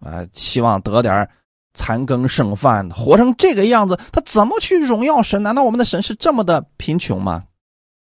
[0.00, 1.28] 啊，希望得点
[1.74, 5.42] 残羹剩饭，活成这个样子，他怎么去荣耀神？
[5.42, 7.44] 难道我们的神是这么的贫穷吗？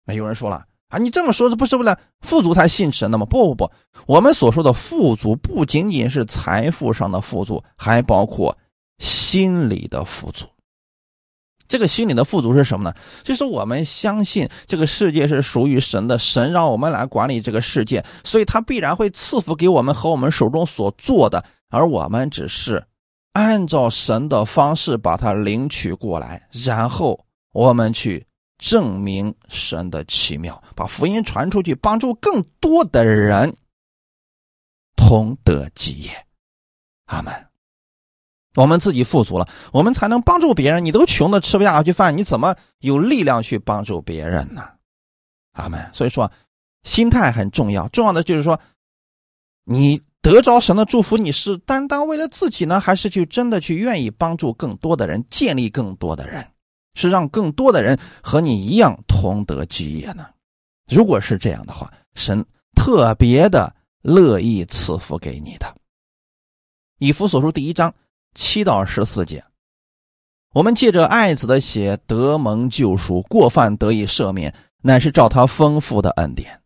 [0.07, 3.26] 那有人说了啊，你这么说，这不是为了富足才信神的吗？
[3.26, 3.72] 不不不，
[4.07, 8.57] 我们所说的富足不仅仅是财富上的富足，还包括
[8.99, 10.47] 心理的富足。
[11.71, 12.97] 这个心里的富足是什么呢？
[13.23, 22.85] 就是我们相信这个世界是属于神的，神让我们来管理这个世界，所以他必然会赐福给我们和我们手中所做的，而我们只是
[23.35, 28.27] 按照神的方式把它领取过来，然后我们去
[28.59, 33.57] 证明神的奇妙，把福音传出去，帮助更多的人
[34.97, 36.11] 同得基业。
[37.07, 37.49] 阿门。
[38.57, 40.84] 我们自己富足了，我们才能帮助别人。
[40.84, 44.68] 你都穷的吃不下去饭，你怎么有力量去帮助别人呢？
[45.53, 45.88] 阿门。
[45.92, 46.30] 所以说，
[46.82, 47.86] 心态很重要。
[47.88, 48.59] 重要的就是说，
[49.64, 56.44] 你得着神的祝福，你是单单为了自己呢，还是去真的去愿意帮助更多的人，建立更多的人，
[56.94, 60.26] 是让更多的人和你一样同得基业呢？
[60.88, 62.44] 如果是这样的话，神
[62.74, 63.72] 特别的
[64.03, 65.72] 乐意赐福给你的。
[66.98, 67.94] 以弗所书第一章。
[68.35, 69.45] 七到十四节，
[70.55, 76.61] 我们借着爱子的血得蒙救赎，过犯得以赦免，乃是照他丰富的恩典。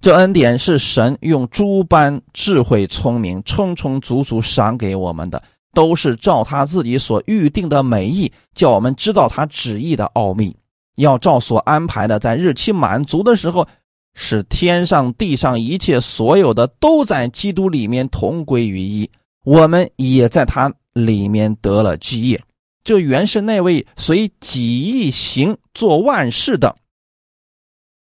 [0.00, 5.42] 这恩典是神用诸般智慧、聪明，充充足足赏给我们的，
[5.72, 10.56] 都是照他自己所预定的美意，叫我们知道他旨意的奥秘，
[10.96, 13.66] 要照所安排的，在日期满足的时候，
[14.14, 19.10] 使天上地上一切所有的都在基督里面同归于一，
[19.44, 20.72] 我们也在他。
[21.06, 22.42] 里面得了基业，
[22.82, 26.76] 这原是那位随己意行做万事的，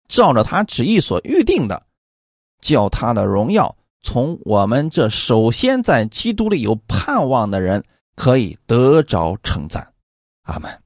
[0.09, 1.87] 照着他旨意所预定的，
[2.61, 7.85] 叫他的荣耀从我们这首先在基督里有盼望的人
[8.15, 9.93] 可以得着称赞。
[10.43, 10.83] 阿门。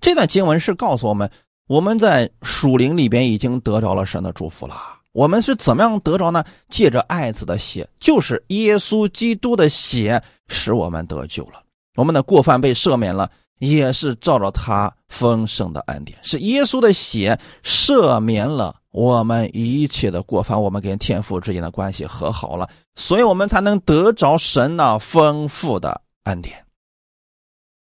[0.00, 1.30] 这段经文是告诉我们，
[1.66, 4.97] 我们在属灵里边已经得着了神的祝福了。
[5.12, 6.44] 我们是怎么样得着呢？
[6.68, 11.62] 借着爱子的血，就是耶稣基督的血，使我们得救了。
[11.96, 13.28] 我们的过犯被赦免了，
[13.58, 26.64] 也是照着他丰盛的恩典，是耶稣的血赦免了我们一切的过犯，我们跟天父之间的关系和好了，所以我们才能得着神那丰富的恩典。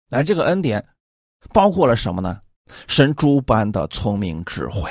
[0.08, 0.84] 那这个恩典
[1.52, 2.40] 包括了什么呢？
[2.88, 4.90] 神诸般的聪明智慧，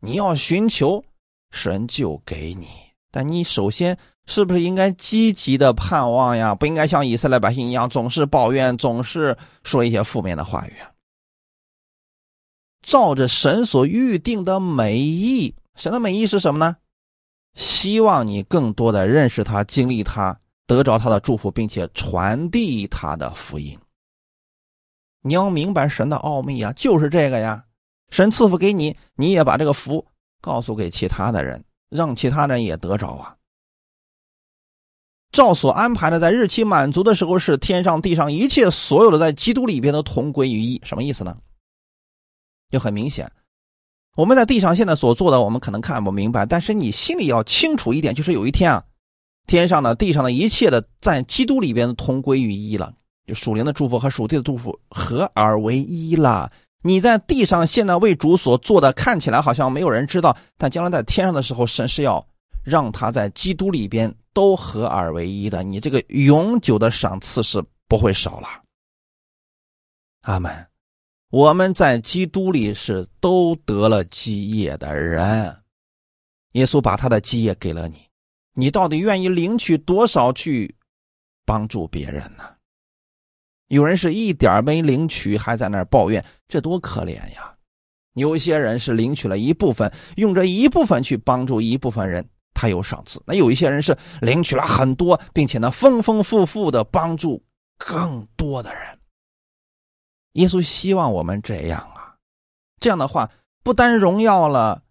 [0.00, 1.02] 你要寻求。
[1.50, 2.66] 神就给你，
[3.10, 6.54] 但你首先是不是应该积极的盼望呀？
[6.54, 10.72] 不应该像以色列百姓一样，总是抱怨，总是说一些负面的话语。
[12.82, 16.76] 照着神所预定的美意，神的美意是什么呢？
[17.54, 23.76] 希望你更多的认识他，经历他，得着他的祝福，并且传递他的福音。
[25.22, 27.64] 你要明白神的奥秘啊，就是这个呀。
[28.10, 30.06] 神赐福给你，你也把这个福。
[30.40, 33.34] 告诉给其他的人，让其他人也得着啊！
[35.30, 40.80] 照所安排的，在日期满足的时候，是天上地上一切所有的在基督里边都同归于一。
[40.84, 41.36] 什么意思呢？
[42.70, 43.30] 就很明显，
[44.16, 48.84] 我们在地上现在所做的，我们可能看不明白，但是你心里要清楚一点，就是有一天啊，
[49.46, 52.94] 天上的、地上的一切的，在基督里边同归于一了，
[53.26, 56.50] 就属灵的祝福和属地的祝福合而为一了。
[56.82, 62.26] 你在地上现在为主所做的，看起来好像没有人知道，但将来在天上的时候，神是要
[62.64, 65.62] 让他在基督里边都合二为一的。
[65.62, 68.48] 你这个永久的赏赐是不会少了。
[70.22, 70.66] 阿门。
[71.30, 75.54] 我们在基督里是都得了基业的人，
[76.52, 77.98] 耶稣把他的基业给了你，
[78.54, 80.74] 你到底愿意领取多少去
[81.44, 82.44] 帮助别人呢？
[83.66, 87.54] 有人是一点没领取，还在那抱怨，这多可怜呀！
[88.14, 97.40] 有些人是领取了一部分，用这一部分去帮助一部分人，他有赏赐；那有一些人是领取了很多，并且呢，丰丰富富的帮助
[97.76, 98.98] 更多的人。
[100.32, 102.16] 耶稣希望我们这样啊，
[102.80, 103.30] 这样的话，
[103.62, 104.82] 不单荣耀了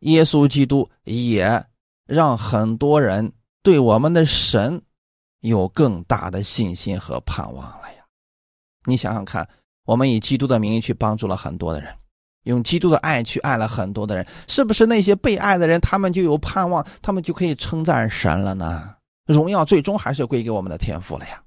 [0.00, 1.64] 耶稣基督，也
[2.06, 3.32] 让很多人
[3.62, 4.80] 对我们的神
[5.40, 8.04] 有更大的信心和盼望了呀。
[8.86, 9.46] 你想想看，
[9.84, 11.94] 我们以基督的名义去帮助了很多的人，
[12.44, 18.94] 用基督的爱去爱了很多的人，是不是那些被爱的人，他们就有盼望，他们就可以称赞神了呢？
[19.26, 21.42] 荣耀最终还是归给我们的天赋了呀。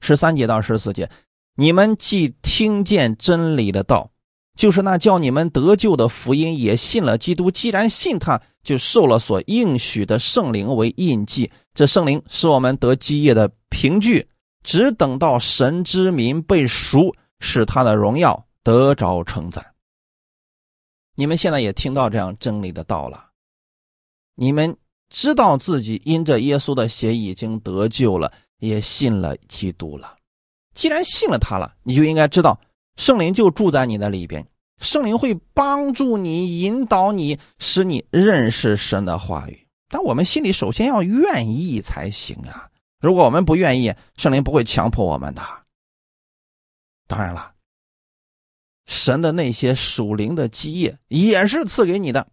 [0.00, 1.10] 十三节到十四节。
[1.56, 4.12] 你们既听见真理的道，
[4.56, 7.50] 就是那叫你们得救的福音，也信了基督。
[7.50, 11.50] 既然信他，就受了所应许的圣灵为印记。
[11.74, 14.28] 这圣灵是我们得基业的凭据，
[14.68, 19.64] 只等到神之民被赎，使他的荣耀得着称赞。
[21.14, 23.30] 你们现在也听到这样真理的道了，
[24.34, 24.76] 你们
[25.08, 30.18] 知道自己因着耶稣的血已经得救了，也信了基督了。
[30.74, 32.60] 既然信了他了，你就应该知道
[32.96, 34.46] 圣灵就住在你的里边，
[34.82, 39.66] 圣灵会帮助你、引导你，使你认识神的话语。
[39.88, 42.67] 但我们心里首先要愿意才行啊！
[43.00, 45.42] 如果我们不愿意，圣灵不会强迫我们的。
[47.06, 47.52] 当然了，
[48.86, 52.28] 神的那些属灵的基业也是赐给你的，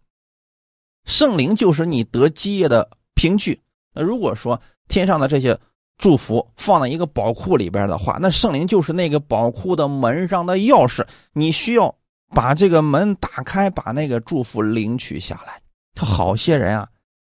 [1.04, 3.62] 圣灵就是你得基业的凭据。
[3.94, 5.58] 那如果说天上的这些，
[5.96, 11.06] 祝福放在一个宝库里边的话，那圣灵就是那个宝库的门上的钥匙。
[11.32, 11.96] 你需要
[12.34, 15.62] 把这个门打开，把那个祝福领取下来。
[15.98, 16.86] 好些人啊，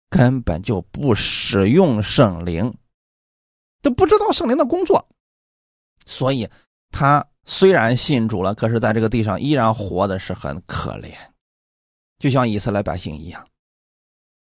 [0.09, 2.73] 根本就不使用圣灵，
[3.88, 5.07] 都不知道圣灵的工作，
[6.05, 6.49] 所以
[6.91, 11.13] 他虽然信主了，可是在这个地上依然活的是很可怜，
[12.19, 13.47] 就像以色列百姓一样。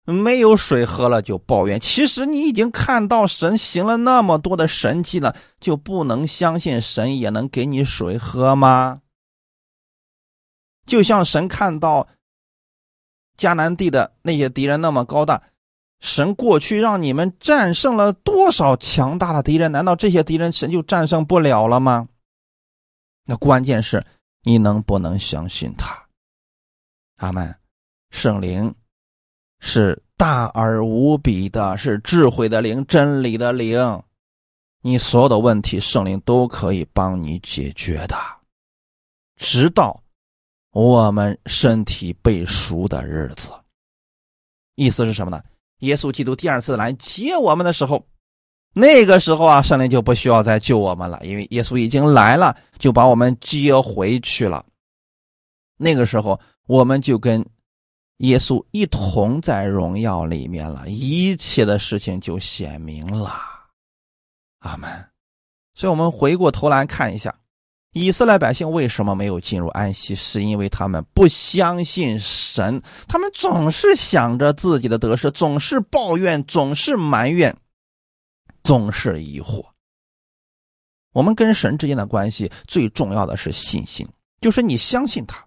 [0.05, 9.01] 没有水喝了就抱怨，其实你已经看到神行了那么多的神迹了，就不能相信神也能给你水喝吗？
[10.87, 12.07] 就像神看到
[13.37, 15.43] 迦南地的那些敌人那么高大，
[16.03, 19.73] 神过去让你们战胜了多少强大的敌人？
[19.73, 22.09] 难道这些敌人神就战胜不了了吗？
[23.25, 24.05] 那关键是
[24.43, 26.07] 你能不能相信他？
[27.17, 27.57] 阿门，
[28.11, 28.75] 圣灵。
[29.65, 34.03] 是大而无比的，是智慧的灵，真理的灵。
[34.81, 38.17] 你所有的问题，圣灵都可以帮你解决的，
[39.37, 40.03] 直到
[40.73, 43.53] 我们身体被赎的日子。
[44.75, 45.41] 意思是什么呢？
[45.83, 48.05] 耶稣基督第二次来接我们的时候，
[48.75, 54.65] 那个时候啊，圣灵就不需要再救我们了，因为耶稣已经来了，就把我们接回去了。
[55.77, 57.47] 那个时候，我们就跟。
[58.19, 63.33] 耶稣一同在荣耀里面了，一切的事情就显明了。
[64.61, 64.89] 阿门。
[65.75, 67.35] 所以，我们回过头来看一下，
[67.93, 70.15] 以色列百姓为什么没有进入安息？
[70.15, 77.57] 是因为他们不相信神，他们总是想着自己的得失，总是抱怨，总是埋怨，
[78.63, 79.65] 总是疑惑。
[81.13, 84.09] 我们跟神之间的关系，最重要的是信心，
[84.41, 85.47] 就是你相信他。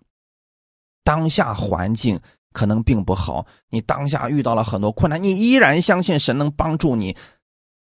[1.03, 2.19] 当下环境。
[2.53, 7.17] 可能并不好，你当下遇到了很多困难，你依然相信神能帮助你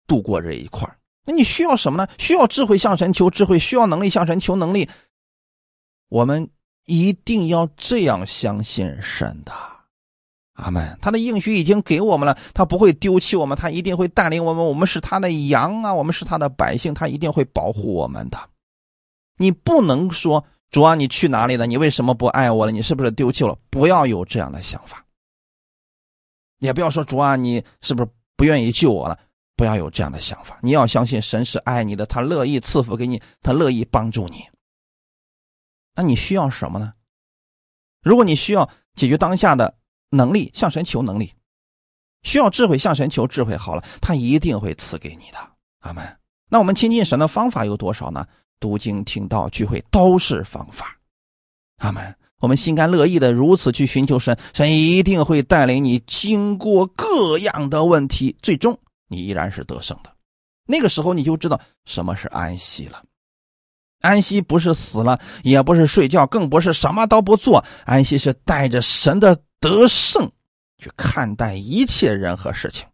[0.08, 0.98] 度过这一块
[1.28, 2.10] 那你需要什么呢？
[2.18, 4.90] 需要智慧向神求智慧，需要能力向神求能力。
[6.08, 6.50] 我们
[6.86, 9.52] 一定要这样相信神的，
[10.54, 10.98] 阿门。
[11.02, 14.66] 他的应许已经给我们了，他不会丢弃我们，他一定会带领我们。
[14.66, 18.40] 我们是他的羊啊，我们是他的百姓，他一定会保护我们的。
[19.38, 20.44] 你不能说。
[20.70, 21.66] 主啊，你去哪里了？
[21.66, 22.74] 你为什么不爱我了？
[22.74, 23.58] 你是不是丢弃了？
[23.70, 25.06] 不要有这样的想法，
[26.60, 29.18] 也不要说主啊，你是不是不愿意救我了？
[29.58, 30.58] 不要有这样的想法。
[30.62, 34.48] 你要相信神是爱你的，他乐意赐福给你，他乐意帮助你。
[35.96, 36.94] 那你需要什么呢？
[38.04, 39.76] 如果你需要解决当下的
[40.12, 41.34] 能力，向神求能力；
[42.22, 43.58] 需要智慧，向神求智慧。
[43.58, 45.38] 好了，他一定会赐给你的。
[45.80, 46.18] 阿门。
[46.50, 48.26] 那我们亲近神的方法有多少呢？
[48.60, 50.98] 读经、听道、聚会都是方法，
[51.78, 52.16] 阿门。
[52.40, 60.12] 我们心甘乐意的如此去寻求神，神一定会带领你经过各样的问题，最终你依然是得胜的。
[60.66, 63.04] 那个时候你就知道什么是安息了。
[64.02, 67.66] 安息不是死了，也不是睡觉，更不是什么都不做。
[67.86, 70.32] 安息是带着神的得胜
[70.78, 72.86] 去看待一切人和事情。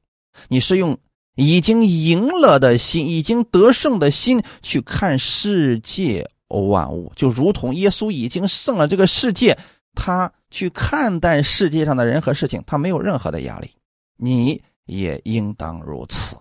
[0.47, 0.97] 你是用
[1.35, 9.57] 已经赢了的心、已经得胜的心去看世界万物，就如同耶稣已经胜了这个世界，
[9.93, 13.71] 他去看待世界上的人和事情，他没有任何的压力。
[14.15, 16.37] 你也应当如此。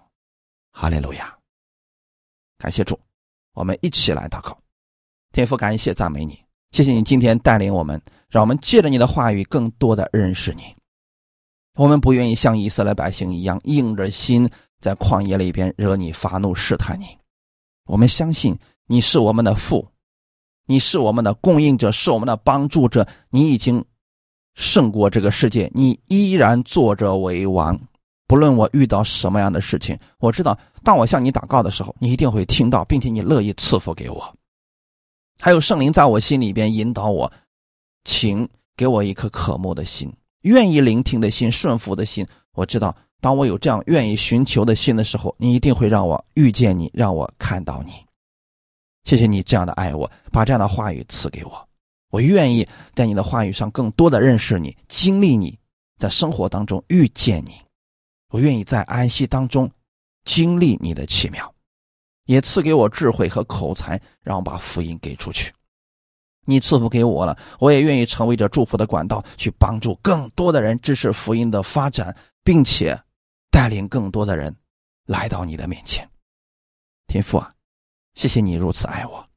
[0.71, 1.37] 哈利路亚！
[2.59, 2.99] 感谢主，
[3.53, 4.57] 我们一起来祷告。
[5.33, 10.75] 天父，感谢赞美你，谢谢你今天带领我们，让我们借着你的话语更多的认识你。
[11.75, 17.07] 我们不愿意像以色列百姓一样硬着心在旷野里边惹你发怒试探你。
[17.87, 19.89] 我们相信你是我们的父，
[20.67, 23.07] 你是我们的供应者，是我们的帮助者。
[23.31, 23.85] 你已经
[24.55, 27.79] 胜过这个世界，你依然坐着为王。
[28.33, 34.35] 不论我遇到什么样的事情，我知道当我向你祷告的时候，你一定会听到，并且你乐意赐福给我。
[35.39, 37.31] 还有圣灵在我心里边引导我，
[38.07, 40.11] 请给我一颗渴慕的心。
[40.45, 42.27] 愿意聆听的心，顺服的心。
[42.55, 47.93] 我知道，当我有这样愿意寻求的心的时候，你一定会让我遇见你，让我看到你。
[49.05, 51.69] 谢谢你这样的爱我，把这样的话语赐给我。
[52.09, 55.59] 我愿意在你的话语上更多的认识你，经历你，
[55.99, 57.61] 在生活当中遇见你。
[58.33, 59.71] 我愿意在安息当中
[60.25, 61.55] 经历你的奇妙，
[62.25, 65.53] 也赐给我智慧和口才，让我把福音给出去。
[66.47, 72.99] 你赐福给我了，我也愿意成为这祝福的管道，去帮助更多的人支持福音的发展，并且
[73.51, 74.57] 带领更多的人
[75.05, 76.09] 来到你的面前。
[77.09, 77.55] 天父啊，
[78.15, 79.29] 谢谢你如此爱我，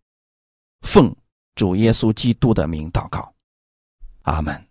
[0.81, 1.13] 奉
[1.53, 3.35] 主耶稣基督的名祷告，
[4.21, 4.65] 阿门。